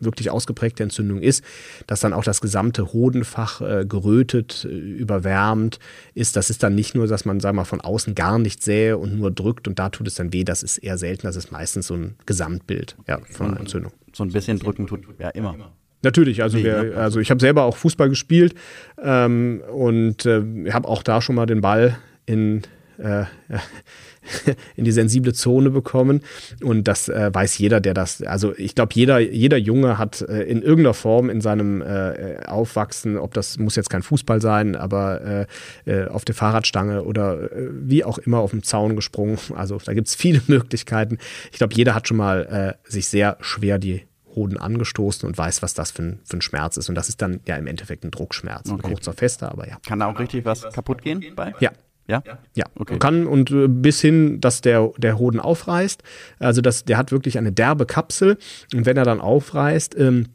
[0.00, 1.44] wirklich ausgeprägte Entzündung ist,
[1.86, 5.78] dass dann auch das gesamte Hodenfach äh, gerötet, äh, überwärmt
[6.14, 6.36] ist.
[6.36, 8.98] Das ist dann nicht nur, dass man, sagen wir mal, von außen gar nicht sähe
[8.98, 10.44] und nur drückt und da tut es dann weh.
[10.44, 11.26] Das ist eher selten.
[11.26, 13.92] Das ist meistens so ein Gesamtbild ja, von einer Entzündung.
[14.12, 15.72] So ein bisschen drücken tut ja immer.
[16.02, 16.96] Natürlich, also, wir, ne?
[16.96, 18.54] also ich habe selber auch Fußball gespielt
[19.02, 22.62] ähm, und äh, habe auch da schon mal den Ball in,
[22.98, 23.24] äh,
[24.76, 26.22] in die sensible Zone bekommen.
[26.62, 30.42] Und das äh, weiß jeder, der das, also ich glaube, jeder, jeder Junge hat äh,
[30.42, 35.46] in irgendeiner Form in seinem äh, Aufwachsen, ob das muss jetzt kein Fußball sein, aber
[35.86, 39.38] äh, äh, auf der Fahrradstange oder wie auch immer auf dem Zaun gesprungen.
[39.54, 41.18] Also da gibt es viele Möglichkeiten.
[41.50, 44.02] Ich glaube, jeder hat schon mal sich sehr schwer die
[44.34, 46.88] Hoden angestoßen und weiß, was das für ein, für ein Schmerz ist.
[46.88, 48.70] Und das ist dann ja im Endeffekt ein Druckschmerz.
[48.70, 48.86] Okay.
[48.86, 49.78] Ein kurzer Fester, aber ja.
[49.86, 51.54] Kann da auch richtig was kaputt gehen bei?
[51.60, 51.72] Ja,
[52.08, 52.22] ja?
[52.56, 52.98] Ja, okay.
[52.98, 56.02] Kann und äh, bis hin, dass der, der Hoden aufreißt.
[56.38, 58.38] Also das, der hat wirklich eine derbe Kapsel.
[58.74, 60.26] Und wenn er dann aufreißt, ähm,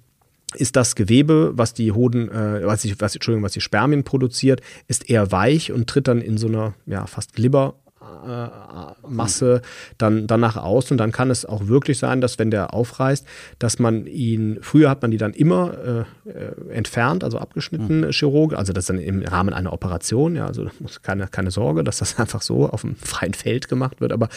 [0.55, 4.62] ist das Gewebe, was die Hoden, äh, was, die, was, Entschuldigung, was die Spermien produziert,
[4.88, 7.75] ist eher weich und tritt dann in so eine ja, fast Glibber
[9.08, 9.62] Masse
[9.97, 13.26] dann danach aus und dann kann es auch wirklich sein, dass wenn der aufreißt,
[13.60, 18.12] dass man ihn, früher hat man die dann immer äh, äh entfernt, also abgeschnitten, mhm.
[18.12, 21.99] Chirurg, also das dann im Rahmen einer Operation, ja, also muss keine, keine Sorge, dass
[21.99, 24.30] das einfach so auf dem freien Feld gemacht wird, aber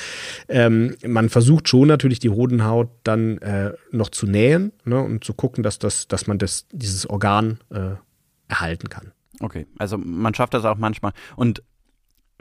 [0.48, 5.34] ähm, man versucht schon natürlich die Hodenhaut dann äh, noch zu nähen ne, und zu
[5.34, 7.96] gucken, dass, das, dass man das, dieses Organ äh,
[8.48, 9.12] erhalten kann.
[9.40, 11.12] Okay, also man schafft das auch manchmal.
[11.36, 11.62] Und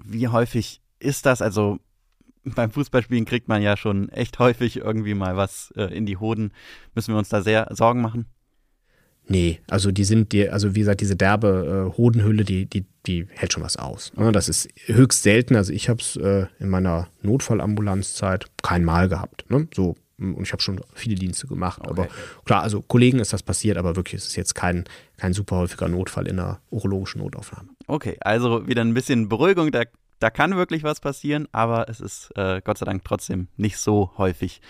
[0.04, 1.80] wie häufig ist das, also
[2.44, 6.52] beim Fußballspielen kriegt man ja schon echt häufig irgendwie mal was äh, in die Hoden.
[6.94, 8.26] Müssen wir uns da sehr Sorgen machen?
[9.28, 13.28] Nee, also die sind die, also wie gesagt, diese derbe äh, Hodenhülle, die, die, die
[13.32, 14.14] hält schon was aus.
[14.16, 14.32] Ne?
[14.32, 15.56] Das ist höchst selten.
[15.56, 19.50] Also ich habe es äh, in meiner Notfallambulanzzeit kein Mal gehabt.
[19.50, 19.68] Ne?
[19.74, 21.82] So, und ich habe schon viele Dienste gemacht.
[21.82, 21.90] Okay.
[21.90, 22.08] Aber
[22.46, 24.86] klar, also Kollegen ist das passiert, aber wirklich ist es jetzt kein,
[25.18, 27.70] kein super häufiger Notfall in einer urologischen Notaufnahme.
[27.88, 29.72] Okay, also wieder ein bisschen Beruhigung.
[29.72, 29.84] Da
[30.20, 34.12] da kann wirklich was passieren, aber es ist äh, Gott sei Dank trotzdem nicht so
[34.18, 34.62] häufig,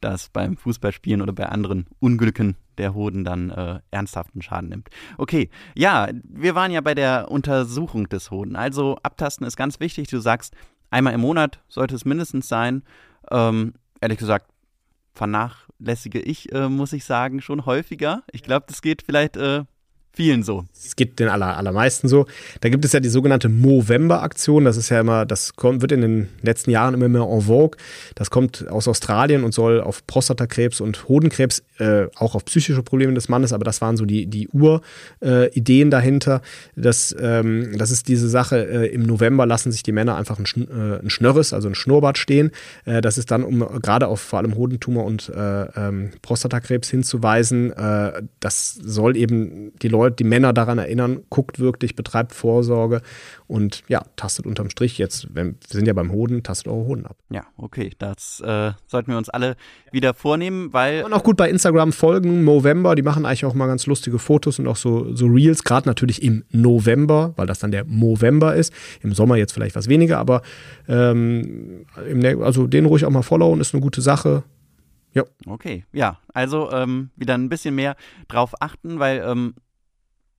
[0.00, 4.88] dass beim Fußballspielen oder bei anderen Unglücken der Hoden dann äh, ernsthaften Schaden nimmt.
[5.16, 8.56] Okay, ja, wir waren ja bei der Untersuchung des Hoden.
[8.56, 10.08] Also abtasten ist ganz wichtig.
[10.08, 10.54] Du sagst,
[10.90, 12.82] einmal im Monat sollte es mindestens sein.
[13.30, 14.50] Ähm, ehrlich gesagt,
[15.12, 18.22] vernachlässige ich, äh, muss ich sagen, schon häufiger.
[18.30, 19.64] Ich glaube, das geht vielleicht äh,
[20.18, 20.64] vielen so.
[20.74, 22.26] Es geht den aller, allermeisten so.
[22.60, 24.64] Da gibt es ja die sogenannte Movember-Aktion.
[24.64, 27.78] Das ist ja immer, das kommt, wird in den letzten Jahren immer mehr en vogue.
[28.16, 33.14] Das kommt aus Australien und soll auf Prostatakrebs und Hodenkrebs, äh, auch auf psychische Probleme
[33.14, 36.42] des Mannes, aber das waren so die, die Urideen äh, dahinter.
[36.74, 40.46] Das, ähm, das ist diese Sache, äh, im November lassen sich die Männer einfach ein,
[40.46, 42.50] Schn äh, ein Schnörres, also ein Schnurrbart stehen.
[42.86, 47.72] Äh, das ist dann, um gerade auf vor allem Hodentumor und äh, ähm, Prostatakrebs hinzuweisen.
[48.40, 53.02] das soll eben die Leute Leute, die Männer daran erinnern, guckt wirklich, betreibt Vorsorge
[53.46, 57.06] und ja, tastet unterm Strich jetzt, wenn, wir sind ja beim Hoden, tastet eure Hoden
[57.06, 57.16] ab.
[57.30, 59.56] Ja, okay, das äh, sollten wir uns alle
[59.92, 61.04] wieder vornehmen, weil.
[61.04, 64.58] Und auch gut bei Instagram folgen, November, die machen eigentlich auch mal ganz lustige Fotos
[64.58, 68.72] und auch so, so Reels, gerade natürlich im November, weil das dann der Movember ist.
[69.02, 70.42] Im Sommer jetzt vielleicht was weniger, aber
[70.88, 71.86] ähm,
[72.42, 74.44] also den ruhig auch mal followen, ist eine gute Sache.
[75.14, 75.24] Ja.
[75.46, 77.96] Okay, ja, also ähm, wieder ein bisschen mehr
[78.28, 79.54] drauf achten, weil ähm,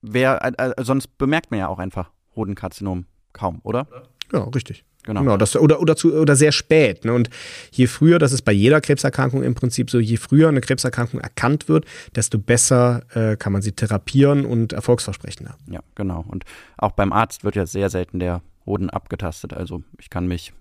[0.02, 3.86] wer, äh, äh, sonst bemerkt man ja auch einfach Hodenkarzinom kaum, oder?
[4.32, 4.84] Ja, richtig.
[5.02, 5.20] Genau.
[5.20, 7.06] genau das, oder, oder, zu, oder sehr spät.
[7.06, 7.14] Ne?
[7.14, 7.30] Und
[7.70, 11.68] je früher, das ist bei jeder Krebserkrankung im Prinzip so, je früher eine Krebserkrankung erkannt
[11.68, 15.56] wird, desto besser äh, kann man sie therapieren und erfolgsversprechender.
[15.70, 16.24] Ja, genau.
[16.28, 16.44] Und
[16.76, 19.54] auch beim Arzt wird ja sehr selten der Hoden abgetastet.
[19.54, 20.52] Also ich kann mich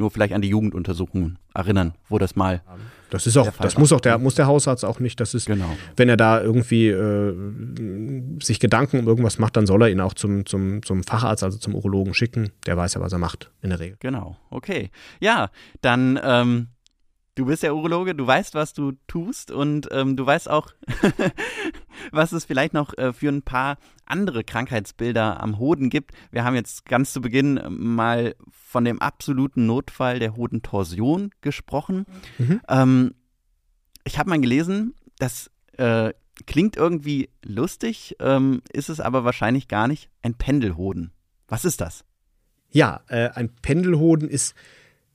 [0.00, 2.62] nur vielleicht an die Jugenduntersuchungen erinnern, wo das mal.
[3.10, 5.20] Das ist auch, das muss auch der, muss der Hausarzt auch nicht.
[5.20, 5.70] Das ist, genau.
[5.96, 7.34] wenn er da irgendwie äh,
[8.40, 11.58] sich Gedanken um irgendwas macht, dann soll er ihn auch zum, zum, zum Facharzt, also
[11.58, 12.50] zum Urologen schicken.
[12.66, 13.96] Der weiß ja, was er macht in der Regel.
[14.00, 14.90] Genau, okay.
[15.20, 15.50] Ja,
[15.82, 16.68] dann ähm,
[17.40, 20.72] du bist ja Urologe, du weißt, was du tust und ähm, du weißt auch,
[22.12, 26.12] was es vielleicht noch äh, für ein paar andere Krankheitsbilder am Hoden gibt.
[26.30, 32.04] Wir haben jetzt ganz zu Beginn mal von dem absoluten Notfall der Hodentorsion gesprochen.
[32.36, 32.60] Mhm.
[32.68, 33.14] Ähm,
[34.04, 36.12] ich habe mal gelesen, das äh,
[36.46, 40.10] klingt irgendwie lustig, ähm, ist es aber wahrscheinlich gar nicht.
[40.20, 41.12] Ein Pendelhoden.
[41.48, 42.04] Was ist das?
[42.68, 44.54] Ja, äh, ein Pendelhoden ist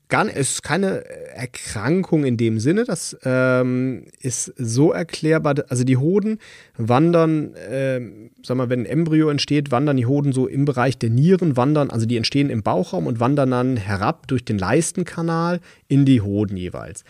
[0.10, 2.84] gar es ist keine Erkrankung in dem Sinne.
[2.84, 5.56] Das ähm, ist so erklärbar.
[5.70, 6.40] Also die Hoden
[6.78, 8.02] wandern, äh,
[8.44, 11.90] sag mal, wenn ein Embryo entsteht, wandern die Hoden so im Bereich der Nieren, wandern,
[11.90, 16.58] also die entstehen im Bauchraum und wandern dann herab durch den Leistenkanal in die Hoden
[16.58, 17.04] jeweils.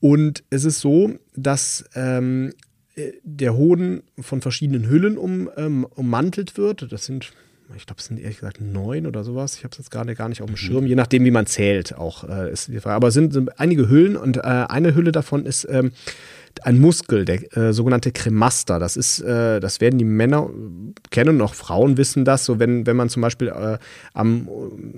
[0.00, 2.52] Und es ist so, dass ähm,
[3.22, 6.92] der Hoden von verschiedenen Hüllen um, ähm, ummantelt wird.
[6.92, 7.32] Das sind
[7.76, 9.56] ich glaube, es sind ehrlich gesagt neun oder sowas.
[9.56, 10.58] Ich habe es jetzt gerade gar nicht auf dem mhm.
[10.58, 12.96] Schirm, je nachdem, wie man zählt, auch äh, ist die Frage.
[12.96, 15.92] Aber es sind, sind einige Hüllen und äh, eine Hülle davon ist ähm,
[16.62, 18.78] ein Muskel, der äh, sogenannte Kremaster.
[18.78, 20.48] Das ist, äh, das werden die Männer
[21.10, 22.44] kennen, auch Frauen wissen das.
[22.44, 23.78] So wenn, wenn man zum Beispiel äh,
[24.12, 24.48] am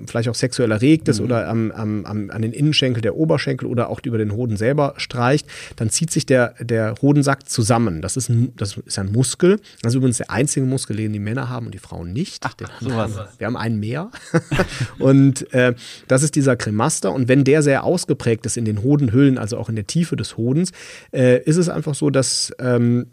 [0.07, 1.27] vielleicht auch sexuell erregt ist mhm.
[1.27, 4.95] oder am, am, am, an den Innenschenkel der Oberschenkel oder auch über den Hoden selber
[4.97, 8.03] streicht, dann zieht sich der, der Hodensack zusammen.
[8.03, 9.59] Das ist ein, das ist ein Muskel.
[9.83, 12.45] Das ist übrigens der einzige Muskel, den die Männer haben und die Frauen nicht.
[12.47, 13.13] Ach, sowas.
[13.39, 14.11] Wir haben einen mehr.
[14.99, 15.75] und äh,
[16.09, 17.13] das ist dieser Kremaster.
[17.13, 20.37] Und wenn der sehr ausgeprägt ist in den Hodenhüllen, also auch in der Tiefe des
[20.37, 20.73] Hodens,
[21.13, 23.07] äh, ist es einfach so, dass ähm,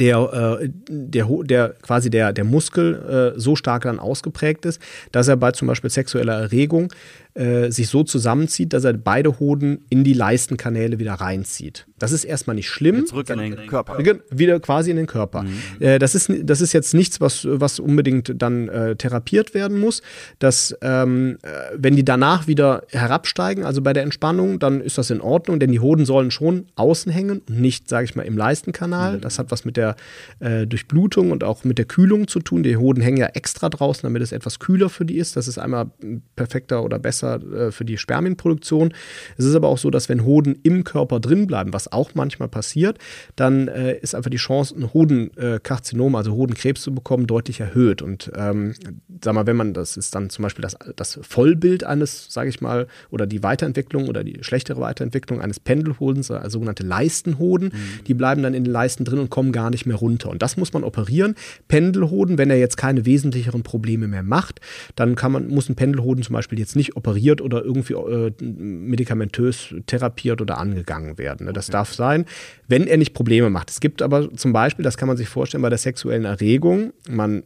[0.00, 4.80] der, äh, der, der quasi der, der Muskel äh, so stark dann ausgeprägt ist,
[5.12, 6.92] dass er bei zum Beispiel sexueller Erregung
[7.34, 11.86] äh, sich so zusammenzieht, dass er beide Hoden in die Leistenkanäle wieder reinzieht.
[11.98, 12.98] Das ist erstmal nicht schlimm.
[12.98, 13.98] Wieder zurück in den Körper.
[14.30, 15.42] Wieder quasi in den Körper.
[15.42, 15.58] Mhm.
[15.80, 20.00] Äh, das, ist, das ist jetzt nichts, was, was unbedingt dann äh, therapiert werden muss.
[20.38, 25.10] Dass, ähm, äh, wenn die danach wieder herabsteigen, also bei der Entspannung, dann ist das
[25.10, 28.36] in Ordnung, denn die Hoden sollen schon außen hängen und nicht, sage ich mal, im
[28.36, 29.16] Leistenkanal.
[29.16, 29.20] Mhm.
[29.22, 29.96] Das hat was mit der
[30.38, 32.62] äh, Durchblutung und auch mit der Kühlung zu tun.
[32.62, 35.36] Die Hoden hängen ja extra draußen, damit es etwas kühler für die ist.
[35.36, 35.90] Das ist einmal
[36.36, 38.92] perfekter oder besser besser äh, für die Spermienproduktion.
[39.36, 42.48] Es ist aber auch so, dass wenn Hoden im Körper drin bleiben, was auch manchmal
[42.48, 42.98] passiert,
[43.36, 48.02] dann äh, ist einfach die Chance, ein Hodenkarzinom, also Hodenkrebs zu bekommen, deutlich erhöht.
[48.02, 48.74] Und ähm,
[49.22, 52.60] sag mal, wenn man, das ist dann zum Beispiel das, das Vollbild eines, sage ich
[52.60, 58.04] mal, oder die Weiterentwicklung oder die schlechtere Weiterentwicklung eines Pendelhodens, also sogenannte Leistenhoden, mhm.
[58.06, 60.30] die bleiben dann in den Leisten drin und kommen gar nicht mehr runter.
[60.30, 61.34] Und das muss man operieren.
[61.68, 64.60] Pendelhoden, wenn er jetzt keine wesentlicheren Probleme mehr macht,
[64.94, 68.32] dann kann man, muss ein Pendelhoden zum Beispiel jetzt nicht operieren operiert oder irgendwie äh,
[68.42, 71.46] medikamentös therapiert oder angegangen werden.
[71.46, 71.52] Ne?
[71.52, 71.72] Das okay.
[71.72, 72.24] darf sein,
[72.66, 73.70] wenn er nicht Probleme macht.
[73.70, 77.44] Es gibt aber zum Beispiel, das kann man sich vorstellen, bei der sexuellen Erregung, man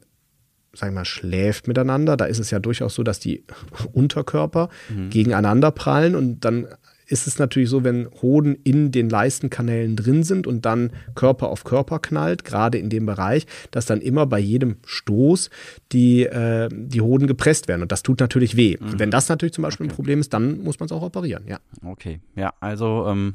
[0.75, 2.17] sag ich mal, schläft miteinander.
[2.17, 3.45] Da ist es ja durchaus so, dass die
[3.93, 5.11] Unterkörper mhm.
[5.11, 6.69] gegeneinander prallen und dann
[7.09, 11.65] ist es natürlich so, wenn Hoden in den Leistenkanälen drin sind und dann Körper auf
[11.65, 15.51] Körper knallt, gerade in dem Bereich, dass dann immer bei jedem Stoß
[15.93, 17.83] die, äh, die Hoden gepresst werden.
[17.83, 18.77] Und das tut natürlich weh.
[18.79, 18.99] Mhm.
[18.99, 19.93] Wenn das natürlich zum Beispiel okay.
[19.93, 21.59] ein Problem ist, dann muss man es auch operieren, ja.
[21.85, 23.35] Okay, ja, also ähm,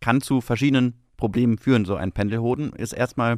[0.00, 2.72] kann zu verschiedenen Problemen führen, so ein Pendelhoden.
[2.74, 3.36] Ist erstmal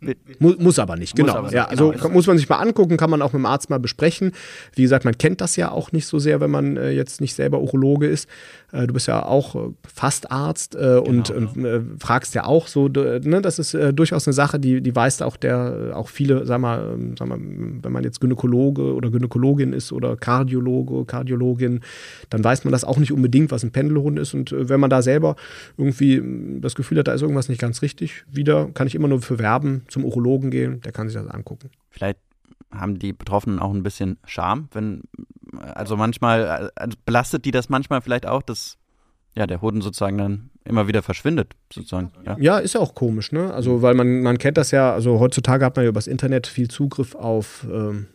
[0.00, 0.14] hm?
[0.38, 1.34] Muss, muss, aber nicht, genau.
[1.34, 2.08] Aber ja, also genau.
[2.10, 4.32] muss man sich mal angucken, kann man auch mit dem Arzt mal besprechen.
[4.74, 7.34] Wie gesagt, man kennt das ja auch nicht so sehr, wenn man äh, jetzt nicht
[7.34, 8.28] selber Urologe ist.
[8.72, 9.58] Äh, du bist ja auch äh,
[9.92, 11.68] fast Arzt äh, genau, und, genau.
[11.68, 15.22] Äh, fragst ja auch so, ne, das ist äh, durchaus eine Sache, die, die weiß
[15.22, 19.72] auch der, auch viele, sag mal, ähm, sag mal, wenn man jetzt Gynäkologe oder Gynäkologin
[19.72, 21.80] ist oder Kardiologe, Kardiologin,
[22.30, 24.34] dann weiß man das auch nicht unbedingt, was ein Pendelhund ist.
[24.34, 25.36] Und wenn man da selber
[25.76, 26.22] irgendwie
[26.60, 29.38] das Gefühl hat, da ist irgendwas nicht ganz richtig, wieder kann ich immer nur für
[29.38, 31.70] werben Scham zum Urologen gehen, der kann sich das angucken.
[31.90, 32.18] Vielleicht
[32.70, 35.02] haben die Betroffenen auch ein bisschen Scham, wenn,
[35.58, 38.76] also manchmal, also belastet die das manchmal vielleicht auch, dass
[39.36, 42.12] ja, der Hoden sozusagen dann immer wieder verschwindet, sozusagen.
[42.24, 43.52] Ja, ja ist ja auch komisch, ne?
[43.52, 46.68] Also, weil man, man kennt das ja, also heutzutage hat man ja übers Internet viel
[46.68, 48.06] Zugriff auf ähm,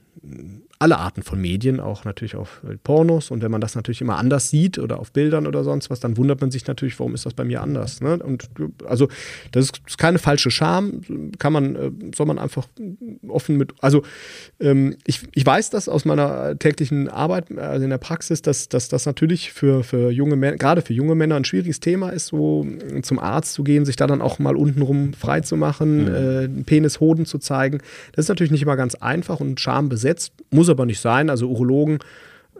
[0.82, 3.32] alle Arten von Medien, auch natürlich auf Pornos.
[3.32, 6.16] Und wenn man das natürlich immer anders sieht oder auf Bildern oder sonst was, dann
[6.16, 8.00] wundert man sich natürlich, warum ist das bei mir anders.
[8.00, 8.18] Ne?
[8.24, 8.50] Und
[8.86, 9.10] also
[9.52, 11.02] das ist keine falsche Scham,
[11.38, 12.66] kann man, äh, soll man einfach
[13.28, 13.74] offen mit.
[13.82, 14.04] Also
[14.62, 18.88] ähm, ich, ich weiß das aus meiner täglichen Arbeit, also in der Praxis, dass, dass
[18.88, 22.66] das natürlich für, für junge Männer, gerade für junge Männer ein schwieriges Thema ist, so
[23.02, 26.60] zum Arzt zu gehen, sich da dann auch mal untenrum frei zu machen, mhm.
[26.60, 27.80] äh, Penis, Hoden zu zeigen.
[28.14, 31.30] Das ist natürlich nicht immer ganz einfach und Scham besetzt, muss muss aber nicht sein.
[31.30, 32.00] Also Urologen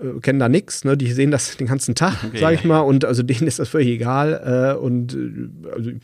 [0.02, 0.98] äh, kennen da nichts, ne?
[0.98, 2.40] die sehen das den ganzen Tag, okay.
[2.40, 4.76] sage ich mal, und also denen ist das völlig egal.
[4.76, 6.02] Äh, und äh, also ich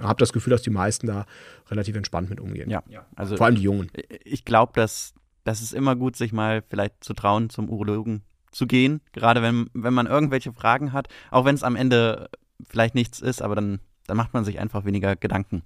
[0.00, 1.26] habe das Gefühl, dass die meisten da
[1.70, 2.70] relativ entspannt mit umgehen.
[2.70, 2.82] Ja,
[3.16, 3.90] also vor allem die Jungen.
[4.24, 8.66] Ich glaube, dass das ist immer gut, sich mal vielleicht zu trauen, zum Urologen zu
[8.66, 12.28] gehen, gerade wenn, wenn man irgendwelche Fragen hat, auch wenn es am Ende
[12.68, 15.62] vielleicht nichts ist, aber dann, dann macht man sich einfach weniger Gedanken.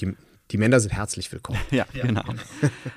[0.00, 0.14] Die,
[0.50, 1.58] die Männer sind herzlich willkommen.
[1.70, 2.22] ja, ja, genau.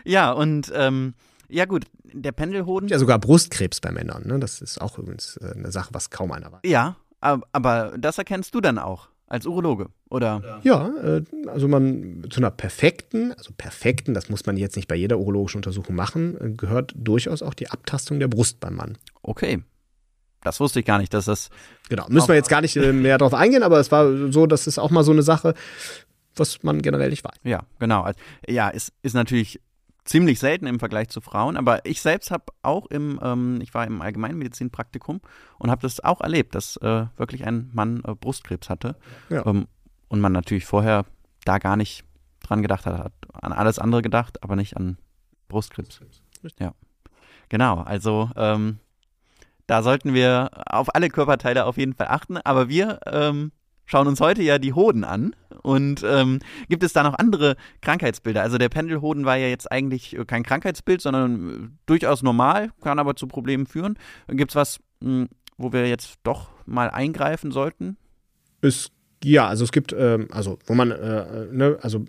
[0.03, 1.15] ja, und ähm,
[1.49, 2.89] ja, gut, der Pendelhoden.
[2.89, 4.39] Ja, sogar Brustkrebs bei Männern, ne?
[4.39, 6.61] Das ist auch übrigens äh, eine Sache, was kaum einer weiß.
[6.65, 10.59] Ja, aber das erkennst du dann auch als Urologe, oder?
[10.63, 14.95] Ja, äh, also man zu einer perfekten, also perfekten, das muss man jetzt nicht bei
[14.95, 18.97] jeder urologischen Untersuchung machen, äh, gehört durchaus auch die Abtastung der Brust beim Mann.
[19.21, 19.63] Okay.
[20.43, 21.49] Das wusste ich gar nicht, dass das.
[21.89, 24.77] Genau, müssen wir jetzt gar nicht mehr darauf eingehen, aber es war so, das ist
[24.77, 25.55] auch mal so eine Sache,
[26.35, 27.35] was man generell nicht weiß.
[27.43, 28.03] Ja, genau.
[28.03, 29.59] Also, ja, es ist natürlich
[30.07, 33.85] ziemlich selten im Vergleich zu Frauen, aber ich selbst habe auch im, ähm, ich war
[33.85, 35.21] im Allgemeinmedizinpraktikum
[35.59, 38.95] und habe das auch erlebt, dass äh, wirklich ein Mann äh, Brustkrebs hatte
[39.29, 39.45] ja.
[39.45, 39.67] ähm,
[40.07, 41.05] und man natürlich vorher
[41.45, 42.03] da gar nicht
[42.41, 44.97] dran gedacht hat, hat an alles andere gedacht, aber nicht an
[45.49, 45.99] Brustkrebs.
[46.59, 46.73] Ja,
[47.49, 47.81] genau.
[47.81, 48.79] Also ähm,
[49.67, 53.51] da sollten wir auf alle Körperteile auf jeden Fall achten, aber wir ähm,
[53.85, 55.35] schauen uns heute ja die Hoden an.
[55.67, 58.41] Und ähm, gibt es da noch andere Krankheitsbilder?
[58.41, 63.17] Also der Pendelhoden war ja jetzt eigentlich kein Krankheitsbild, sondern äh, durchaus normal, kann aber
[63.17, 63.99] zu Problemen führen.
[64.29, 67.97] Gibt es was, mh, hm, wo wir jetzt doch mal eingreifen sollten?
[68.61, 68.91] Es
[69.23, 72.05] ja, also es gibt, ähm, also wo man, äh, ne, also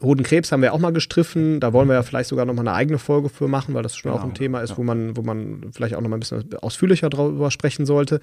[0.00, 2.72] Hodenkrebs haben wir auch mal gestriffen, da wollen wir ja vielleicht sogar noch mal eine
[2.72, 4.76] eigene Folge für machen, weil das schon genau, auch ein Thema ist, ja.
[4.76, 8.20] wo man, wo man vielleicht auch noch mal ein bisschen ausführlicher darüber sprechen sollte.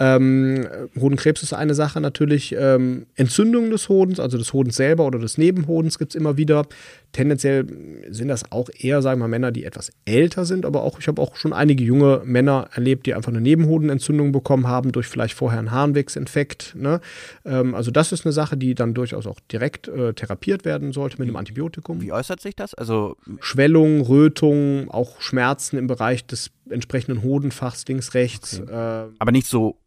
[0.00, 0.66] Ähm,
[0.98, 2.56] Hodenkrebs ist eine Sache natürlich.
[2.58, 6.66] Ähm, Entzündungen des Hodens, also des Hodens selber oder des Nebenhodens gibt es immer wieder.
[7.12, 7.66] Tendenziell
[8.10, 11.08] sind das auch eher, sagen wir mal, Männer, die etwas älter sind, aber auch, ich
[11.08, 15.34] habe auch schon einige junge Männer erlebt, die einfach eine Nebenhodenentzündung bekommen haben durch vielleicht
[15.34, 16.74] vorher einen Harnwegsinfekt.
[16.76, 17.00] Ne?
[17.44, 21.18] Ähm, also das ist eine Sache, die dann durchaus auch direkt äh, therapiert werden sollte
[21.18, 22.00] mit einem Antibiotikum.
[22.00, 22.74] Wie äußert sich das?
[22.74, 28.60] Also Schwellung, Rötung, auch Schmerzen im Bereich des entsprechenden Hodenfachs links, rechts.
[28.60, 28.72] Okay.
[28.72, 29.78] Äh, aber nicht so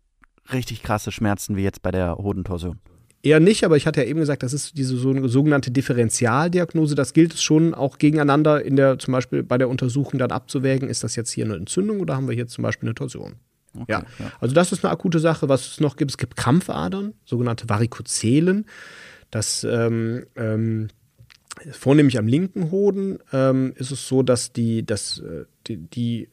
[0.52, 2.80] richtig krasse Schmerzen wie jetzt bei der Hodentorsion.
[3.26, 6.94] Eher nicht, aber ich hatte ja eben gesagt, das ist diese sogenannte Differentialdiagnose.
[6.94, 10.90] Das gilt es schon auch gegeneinander in der, zum Beispiel bei der Untersuchung dann abzuwägen,
[10.90, 13.36] ist das jetzt hier eine Entzündung oder haben wir hier zum Beispiel eine Torsion?
[13.76, 14.04] Okay, ja.
[14.20, 14.32] ja.
[14.42, 15.48] also das ist eine akute Sache.
[15.48, 18.66] Was es noch gibt, es gibt Krampfadern, sogenannte Varikozelen.
[19.32, 20.90] Das ähm, ähm,
[21.72, 26.30] vornehmlich am linken Hoden ähm, ist es so, dass die, dass, äh, die, die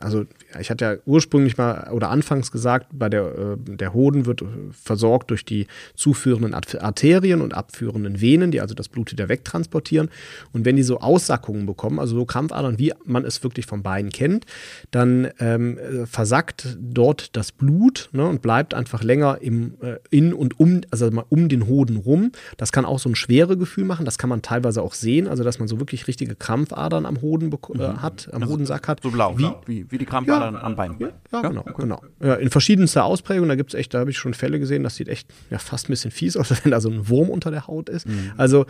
[0.00, 0.24] also
[0.58, 4.42] ich hatte ja ursprünglich mal oder anfangs gesagt, bei der, äh, der Hoden wird
[4.72, 10.10] versorgt durch die zuführenden Arterien und abführenden Venen, die also das Blut wieder wegtransportieren.
[10.52, 14.10] Und wenn die so Aussackungen bekommen, also so Krampfadern, wie man es wirklich vom Bein
[14.10, 14.46] kennt,
[14.90, 20.58] dann ähm, versackt dort das Blut ne, und bleibt einfach länger im, äh, in und
[20.58, 22.32] um, also um den Hoden rum.
[22.56, 25.44] Das kann auch so ein schwere Gefühl machen, das kann man teilweise auch sehen, also
[25.44, 28.02] dass man so wirklich richtige Krampfadern am Hoden äh, mhm.
[28.02, 29.00] hat, am also Hodensack hat.
[29.02, 29.36] So blau.
[29.38, 29.62] Wie, genau.
[29.66, 30.96] wie, wie die Krampfadern ja, am Bein.
[30.98, 31.62] Ja, ja genau.
[31.76, 32.02] Genau.
[32.22, 34.96] Ja, in verschiedenster Ausprägung, da gibt es echt, da habe ich schon Fälle gesehen, das
[34.96, 37.66] sieht echt ja, fast ein bisschen fies aus, wenn da so ein Wurm unter der
[37.66, 38.06] Haut ist.
[38.06, 38.32] Mhm.
[38.36, 38.66] Also,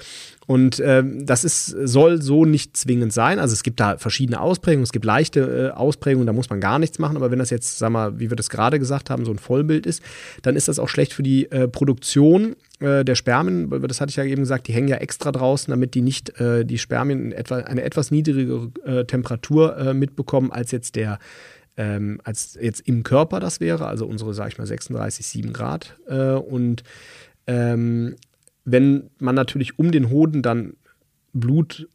[0.46, 3.38] und ähm, das ist, soll so nicht zwingend sein.
[3.38, 6.78] Also es gibt da verschiedene Ausprägungen, es gibt leichte äh, Ausprägungen, da muss man gar
[6.78, 9.30] nichts machen, aber wenn das jetzt, sag mal, wie wir das gerade gesagt haben, so
[9.30, 10.02] ein Vollbild ist,
[10.42, 14.16] dann ist das auch schlecht für die äh, Produktion äh, der Spermien, das hatte ich
[14.16, 17.58] ja eben gesagt, die hängen ja extra draußen, damit die nicht äh, die Spermien etwa,
[17.58, 21.18] eine etwas niedrigere äh, Temperatur äh, mitbekommen, als jetzt der
[21.76, 25.96] ähm, als jetzt im Körper das wäre, also unsere, sag ich mal, 36,7 Grad.
[26.08, 26.82] Äh, und
[27.46, 28.16] ähm,
[28.64, 30.74] wenn man natürlich um den Hoden dann
[31.32, 31.88] Blut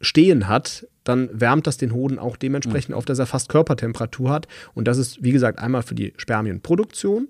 [0.00, 2.96] stehen hat, dann wärmt das den Hoden auch dementsprechend mhm.
[2.96, 4.48] auf, dass er fast Körpertemperatur hat.
[4.74, 7.28] Und das ist, wie gesagt, einmal für die Spermienproduktion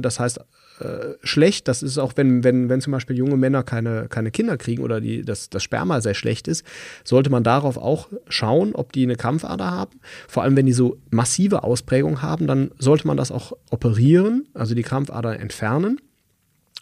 [0.00, 0.40] das heißt,
[0.80, 1.68] äh, schlecht.
[1.68, 5.00] Das ist auch, wenn, wenn, wenn zum Beispiel junge Männer keine, keine Kinder kriegen oder
[5.00, 6.64] die, das, das Sperma sehr schlecht ist,
[7.04, 10.00] sollte man darauf auch schauen, ob die eine Krampfader haben.
[10.28, 14.74] Vor allem, wenn die so massive Ausprägung haben, dann sollte man das auch operieren, also
[14.74, 16.00] die Krampfader entfernen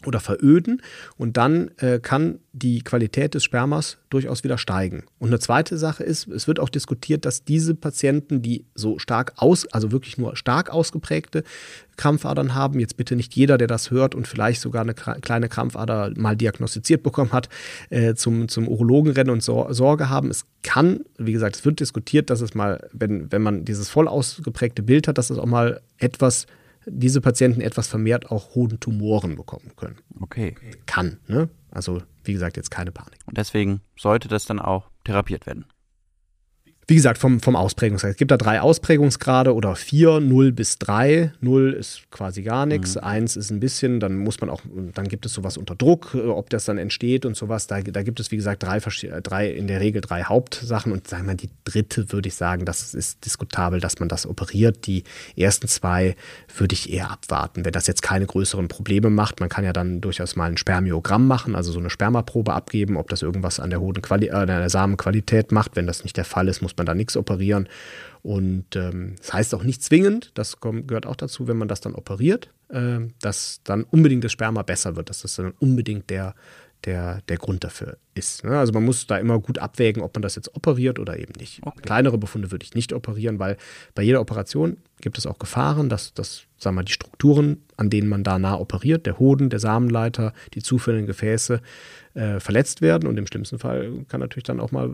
[0.05, 0.81] oder veröden
[1.17, 5.03] und dann äh, kann die Qualität des Spermas durchaus wieder steigen.
[5.19, 9.33] Und eine zweite Sache ist, es wird auch diskutiert, dass diese Patienten, die so stark
[9.37, 11.43] aus, also wirklich nur stark ausgeprägte
[11.95, 16.11] Krampfadern haben, jetzt bitte nicht jeder, der das hört und vielleicht sogar eine kleine Krampfader
[16.15, 17.47] mal diagnostiziert bekommen hat,
[17.89, 20.29] äh, zum, zum Urologen rennen und so, Sorge haben.
[20.29, 24.07] Es kann, wie gesagt, es wird diskutiert, dass es mal, wenn, wenn man dieses voll
[24.07, 26.47] ausgeprägte Bild hat, dass es auch mal etwas
[26.85, 29.97] diese Patienten etwas vermehrt auch Hodentumoren bekommen können.
[30.19, 30.55] Okay.
[30.85, 31.49] Kann, ne?
[31.69, 33.19] Also, wie gesagt, jetzt keine Panik.
[33.25, 35.65] Und deswegen sollte das dann auch therapiert werden.
[36.87, 38.11] Wie gesagt, vom, vom Ausprägungsgrad.
[38.11, 41.31] Es gibt da drei Ausprägungsgrade oder vier, 0 bis 3.
[41.39, 43.03] 0 ist quasi gar nichts, mhm.
[43.03, 44.61] 1 ist ein bisschen, dann muss man auch,
[44.93, 47.67] dann gibt es sowas unter Druck, äh, ob das dann entsteht und sowas.
[47.67, 51.27] Da, da gibt es, wie gesagt, drei, drei, in der Regel drei Hauptsachen und sagen
[51.27, 54.87] wir die dritte würde ich sagen, das ist diskutabel, dass man das operiert.
[54.87, 55.03] Die
[55.35, 56.15] ersten zwei
[56.57, 57.63] würde ich eher abwarten.
[57.63, 61.27] Wenn das jetzt keine größeren Probleme macht, man kann ja dann durchaus mal ein Spermiogramm
[61.27, 64.69] machen, also so eine Spermaprobe abgeben, ob das irgendwas an der Hodenqualität, äh, an der
[64.69, 65.75] Samenqualität macht.
[65.75, 67.69] Wenn das nicht der Fall ist, muss man man da nichts operieren.
[68.23, 71.81] Und ähm, das heißt auch nicht zwingend, das kommt, gehört auch dazu, wenn man das
[71.81, 76.35] dann operiert, äh, dass dann unbedingt das Sperma besser wird, dass das dann unbedingt der,
[76.85, 78.43] der, der Grund dafür ist.
[78.43, 78.57] Ne?
[78.57, 81.61] Also man muss da immer gut abwägen, ob man das jetzt operiert oder eben nicht.
[81.63, 81.81] Okay.
[81.81, 83.57] Kleinere Befunde würde ich nicht operieren, weil
[83.95, 88.07] bei jeder Operation gibt es auch Gefahren, dass, dass sagen wir, die Strukturen, an denen
[88.07, 91.61] man da nah operiert, der Hoden, der Samenleiter, die zuführenden Gefäße,
[92.13, 93.07] äh, verletzt werden.
[93.07, 94.89] Und im schlimmsten Fall kann natürlich dann auch mal,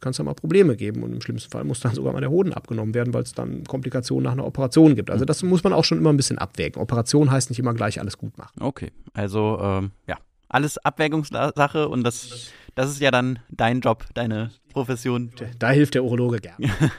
[0.00, 1.02] kann es dann mal Probleme geben.
[1.02, 3.64] Und im schlimmsten Fall muss dann sogar mal der Hoden abgenommen werden, weil es dann
[3.64, 5.10] Komplikationen nach einer Operation gibt.
[5.10, 6.80] Also das muss man auch schon immer ein bisschen abwägen.
[6.80, 8.60] Operation heißt nicht immer gleich alles gut machen.
[8.60, 10.16] Okay, also ähm, ja,
[10.48, 15.32] alles Abwägungssache und das, das ist ja dann dein Job, deine Profession.
[15.58, 16.56] Da hilft der Urologe gern.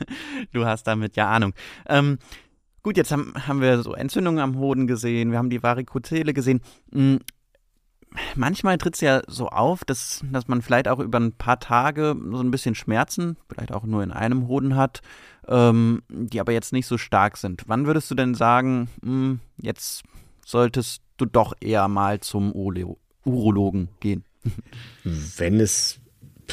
[0.54, 1.54] du hast damit ja Ahnung.
[1.88, 2.20] Ähm,
[2.84, 6.62] gut, jetzt haben, haben wir so Entzündungen am Hoden gesehen, wir haben die Varikozele gesehen.
[6.92, 7.20] Hm,
[8.36, 12.16] manchmal tritt es ja so auf, dass, dass man vielleicht auch über ein paar Tage
[12.32, 15.02] so ein bisschen Schmerzen, vielleicht auch nur in einem Hoden hat,
[15.48, 17.64] ähm, die aber jetzt nicht so stark sind.
[17.68, 20.04] Wann würdest du denn sagen, hm, jetzt
[20.46, 22.54] solltest du doch eher mal zum
[23.26, 24.24] Urologen gehen?
[25.04, 26.00] Wenn es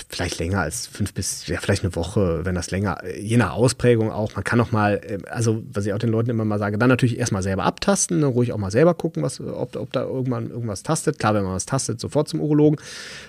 [0.09, 4.11] vielleicht länger als fünf bis, ja, vielleicht eine Woche, wenn das länger, je nach Ausprägung
[4.11, 4.35] auch.
[4.35, 6.89] Man kann auch mal, äh, also was ich auch den Leuten immer mal sage, dann
[6.89, 10.51] natürlich erstmal selber abtasten, ne, ruhig auch mal selber gucken, was, ob, ob da irgendwann
[10.51, 11.19] irgendwas tastet.
[11.19, 12.81] Klar, wenn man was tastet, sofort zum Urologen.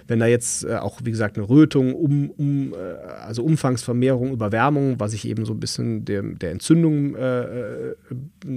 [0.08, 2.78] Wenn da jetzt äh, auch, wie gesagt, eine Rötung, um, um, äh,
[3.26, 7.96] also Umfangsvermehrung, Überwärmung, was ich eben so ein bisschen der, der Entzündung äh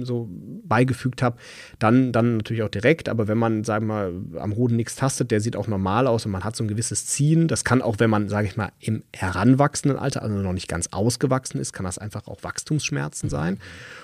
[0.03, 0.29] so
[0.63, 1.37] beigefügt habe,
[1.79, 3.09] dann, dann natürlich auch direkt.
[3.09, 6.25] Aber wenn man, sagen wir mal, am Hoden nichts tastet, der sieht auch normal aus
[6.25, 8.73] und man hat so ein gewisses Ziehen, das kann auch wenn man, sage ich mal,
[8.81, 13.59] im heranwachsenden Alter, also noch nicht ganz ausgewachsen ist, kann das einfach auch Wachstumsschmerzen sein.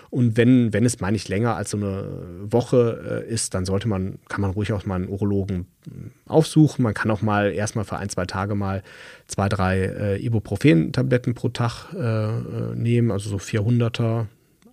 [0.10, 2.06] Und wenn, wenn es, meine ich, länger als so eine
[2.42, 6.84] Woche äh, ist, dann sollte man, kann man ruhig auch mal einen Urologen hm, aufsuchen.
[6.84, 8.84] Man kann auch mal erstmal für ein, zwei Tage mal
[9.28, 14.28] zwei, drei äh, Ibuprofen-Tabletten pro Tag äh, äh nehmen, also so 400er,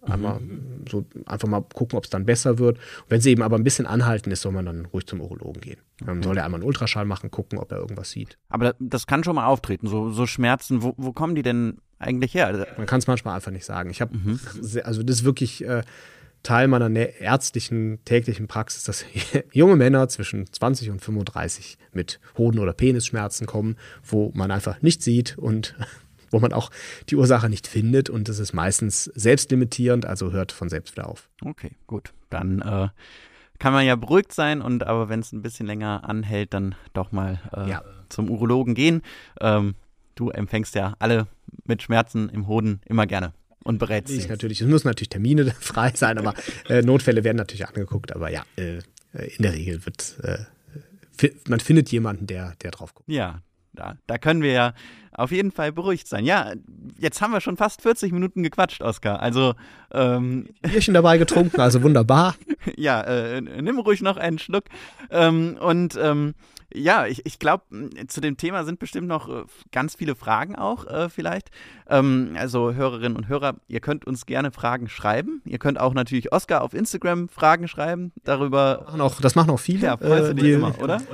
[0.07, 0.85] Einmal mhm.
[0.89, 2.79] so einfach mal gucken, ob es dann besser wird.
[2.79, 5.61] Und wenn sie eben aber ein bisschen anhalten ist, soll man dann ruhig zum Urologen
[5.61, 5.81] gehen.
[6.05, 8.39] Dann soll er einmal einen Ultraschall machen, gucken, ob er irgendwas sieht.
[8.49, 10.83] Aber das kann schon mal auftreten, so, so Schmerzen.
[10.83, 12.67] Wo, wo kommen die denn eigentlich her?
[12.77, 13.91] Man kann es manchmal einfach nicht sagen.
[13.91, 14.41] Ich habe, mhm.
[14.83, 15.83] also das ist wirklich äh,
[16.45, 19.05] Teil meiner ärztlichen täglichen Praxis, dass
[19.53, 25.05] junge Männer zwischen 20 und 35 mit Hoden- oder Penisschmerzen kommen, wo man einfach nichts
[25.05, 25.75] sieht und
[26.35, 26.71] wo man auch
[27.09, 31.31] die Ursache nicht findet und das ist meistens selbstlimitierend, also hört von selbst wieder auf.
[31.43, 32.13] Okay, gut.
[32.29, 32.89] Dann äh,
[33.59, 37.13] kann man ja beruhigt sein und aber wenn es ein bisschen länger anhält, dann doch
[37.13, 37.83] mal äh, ja.
[38.09, 39.03] zum Urologen gehen.
[39.41, 39.77] Ähm,
[40.17, 41.29] du empfängst ja alle
[41.65, 43.33] mit Schmerzen im Hoden immer gerne
[43.63, 44.61] und berätst ich natürlich.
[44.61, 46.35] Es müssen natürlich Termine frei sein, aber
[46.69, 48.13] äh, Notfälle werden natürlich angeguckt.
[48.13, 48.81] Aber ja, äh,
[49.13, 50.39] in der Regel wird äh,
[51.47, 53.09] man findet jemanden, der, der drauf guckt.
[53.09, 53.41] Ja,
[53.75, 54.75] da, da können wir ja
[55.13, 56.25] auf jeden Fall beruhigt sein.
[56.25, 56.53] Ja,
[56.99, 59.21] jetzt haben wir schon fast 40 Minuten gequatscht, Oskar.
[59.21, 59.55] Also
[59.93, 62.35] ähm, Bierchen dabei getrunken, also wunderbar.
[62.77, 64.65] ja, äh, nimm ruhig noch einen Schluck.
[65.11, 66.35] Ähm, und ähm,
[66.75, 67.65] Ja, ich, ich glaube,
[68.09, 71.51] zu dem Thema sind bestimmt noch äh, ganz viele Fragen auch äh, vielleicht.
[71.89, 75.41] Ähm, also Hörerinnen und Hörer, ihr könnt uns gerne Fragen schreiben.
[75.45, 78.13] Ihr könnt auch natürlich Oscar auf Instagram Fragen schreiben.
[78.25, 78.83] Darüber.
[78.87, 79.87] Machen auch, das machen auch viele.
[79.87, 81.01] Ja, äh, dich immer, oder?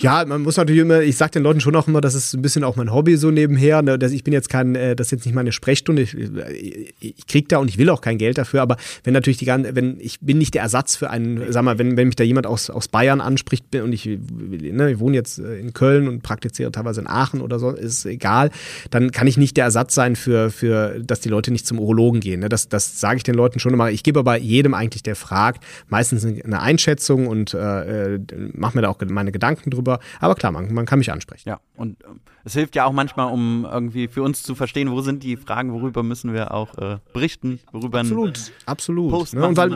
[0.00, 2.40] Ja, man muss natürlich immer, ich sage den Leuten schon auch immer, das ist ein
[2.40, 3.82] bisschen auch mein Hobby so nebenher.
[3.82, 3.98] Ne?
[4.00, 6.02] ich bin jetzt kein, äh, das ist jetzt nicht meine Sprechstunde.
[6.02, 9.38] Ich, ich, ich kriege da und ich will auch kein Geld dafür, aber wenn natürlich
[9.38, 12.16] die ganze, wenn ich bin nicht der Ersatz für einen, sag mal, wenn, wenn mich
[12.16, 16.08] da jemand aus, aus Bayern anspricht und ich, ne, ich wohne jetzt äh, in Köln
[16.08, 18.50] und praktiziere teilweise in Aachen oder so, ist egal,
[18.90, 22.20] dann kann ich nicht der Ersatz sein für, für dass die Leute nicht zum Urologen
[22.20, 22.40] gehen.
[22.40, 22.48] Ne?
[22.48, 23.90] Das, das sage ich den Leuten schon immer.
[23.90, 28.20] Ich gebe aber jedem eigentlich, der fragt, meistens eine Einschätzung und äh, äh
[28.54, 30.00] mache mir da auch meine Gedanken drüber.
[30.20, 31.48] Aber klar, man, man kann mich ansprechen.
[31.48, 32.06] Ja, und äh,
[32.44, 35.72] es hilft ja auch manchmal, um irgendwie für uns zu verstehen, wo sind die Fragen,
[35.72, 39.34] worüber müssen wir auch äh, berichten, worüber Absolut, absolut.
[39.34, 39.46] Ne?
[39.46, 39.72] Und weil,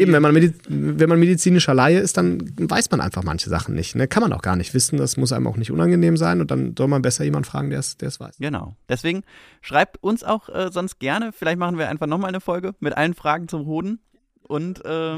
[0.00, 3.94] eben, wenn man, wenn man medizinischer Laie ist, dann weiß man einfach manche Sachen nicht.
[3.94, 4.08] Ne?
[4.08, 4.98] Kann man auch gar nicht wissen.
[4.98, 7.80] Das muss einem auch nicht unangenehm sein und dann soll man besser jemanden fragen, der
[7.80, 8.36] es weiß.
[8.38, 8.76] Genau.
[8.88, 9.22] Deswegen
[9.60, 11.32] schreibt uns auch äh, sonst gerne.
[11.32, 14.00] Vielleicht machen wir einfach nochmal eine Folge mit allen Fragen zum Hoden
[14.42, 15.16] und äh,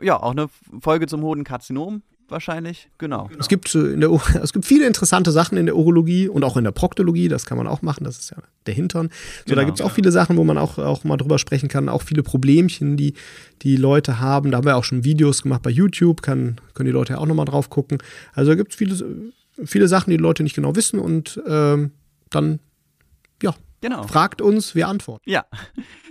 [0.00, 0.48] ja, auch eine
[0.80, 3.30] Folge zum Hodenkarzinom wahrscheinlich, genau.
[3.38, 4.10] Es gibt, äh, der,
[4.42, 7.58] es gibt viele interessante Sachen in der Urologie und auch in der Proktologie, das kann
[7.58, 9.08] man auch machen, das ist ja der Hintern.
[9.08, 9.94] So, genau, da gibt es auch ja.
[9.94, 13.14] viele Sachen, wo man auch, auch mal drüber sprechen kann, auch viele Problemchen, die
[13.62, 14.50] die Leute haben.
[14.50, 17.26] Da haben wir auch schon Videos gemacht bei YouTube, kann, können die Leute ja auch
[17.26, 17.98] nochmal drauf gucken.
[18.32, 19.32] Also da gibt es viele,
[19.64, 21.92] viele Sachen, die die Leute nicht genau wissen und ähm,
[22.30, 22.60] dann,
[23.42, 24.06] ja, genau.
[24.06, 25.28] fragt uns, wir antworten.
[25.28, 25.44] Ja.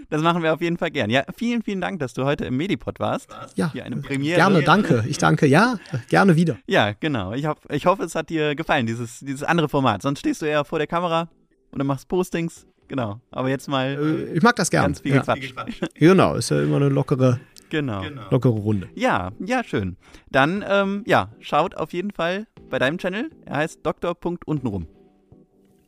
[0.10, 1.10] Das machen wir auf jeden Fall gern.
[1.10, 3.30] Ja, vielen, vielen Dank, dass du heute im Medipod warst.
[3.56, 4.38] Ja, Hier eine Premiere.
[4.38, 5.04] gerne, danke.
[5.08, 5.46] Ich danke.
[5.48, 5.78] Ja,
[6.10, 6.58] gerne wieder.
[6.68, 7.34] Ja, genau.
[7.34, 10.02] Ich, hab, ich hoffe, es hat dir gefallen, dieses, dieses andere Format.
[10.02, 11.30] Sonst stehst du eher vor der Kamera
[11.72, 12.68] und dann machst Postings.
[12.88, 13.20] Genau.
[13.32, 14.28] Aber jetzt mal.
[14.32, 14.88] Äh, ich mag das gerne.
[14.88, 15.22] Ganz viel ja.
[15.22, 15.54] Quatsch.
[15.96, 17.40] Genau, ist ja immer eine lockere.
[17.70, 18.04] Genau.
[18.30, 18.90] Lockere Runde.
[18.96, 19.98] Ja, ja, schön.
[20.32, 23.32] Dann, ähm, ja, schaut auf jeden Fall bei deinem Channel.
[23.46, 24.88] Er heißt Dr.untenrum.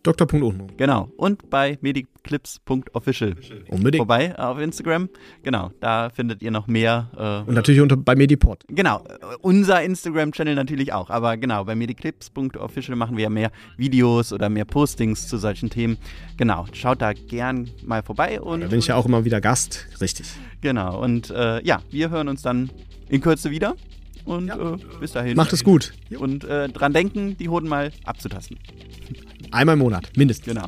[0.04, 0.68] Dr.untenrum.
[0.78, 1.10] Genau.
[1.18, 3.36] Und bei Medic clips.official.
[3.70, 4.00] Unbedingt.
[4.00, 5.10] Vorbei äh, auf Instagram.
[5.44, 7.10] Genau, da findet ihr noch mehr.
[7.46, 8.64] Äh, und natürlich unter, bei Medipod.
[8.68, 11.10] Genau, äh, unser Instagram-Channel natürlich auch.
[11.10, 15.98] Aber genau, bei mediclips.official machen wir ja mehr Videos oder mehr Postings zu solchen Themen.
[16.38, 18.42] Genau, schaut da gern mal vorbei.
[18.42, 20.28] Und, da bin ich ja auch immer wieder Gast, richtig.
[20.62, 22.70] Genau, und äh, ja, wir hören uns dann
[23.10, 23.76] in Kürze wieder.
[24.26, 24.74] Und ja.
[24.74, 25.38] äh, bis dahin.
[25.38, 25.94] Macht es gut.
[26.20, 28.60] Und äh, dran denken, die Hoden mal abzutasten.
[29.52, 30.54] Einmal im Monat, mindestens.
[30.54, 30.68] Genau.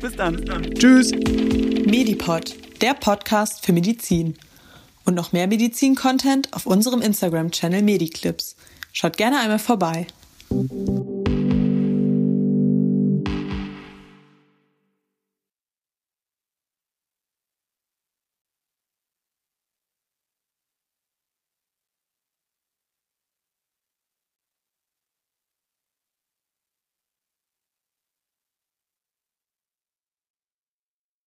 [0.00, 0.36] Bis dann.
[0.36, 0.74] Bis dann.
[0.74, 1.12] Tschüss.
[1.12, 4.36] Medipod, der Podcast für Medizin.
[5.04, 8.56] Und noch mehr Medizin-Content auf unserem Instagram-Channel Mediclips.
[8.92, 10.06] Schaut gerne einmal vorbei.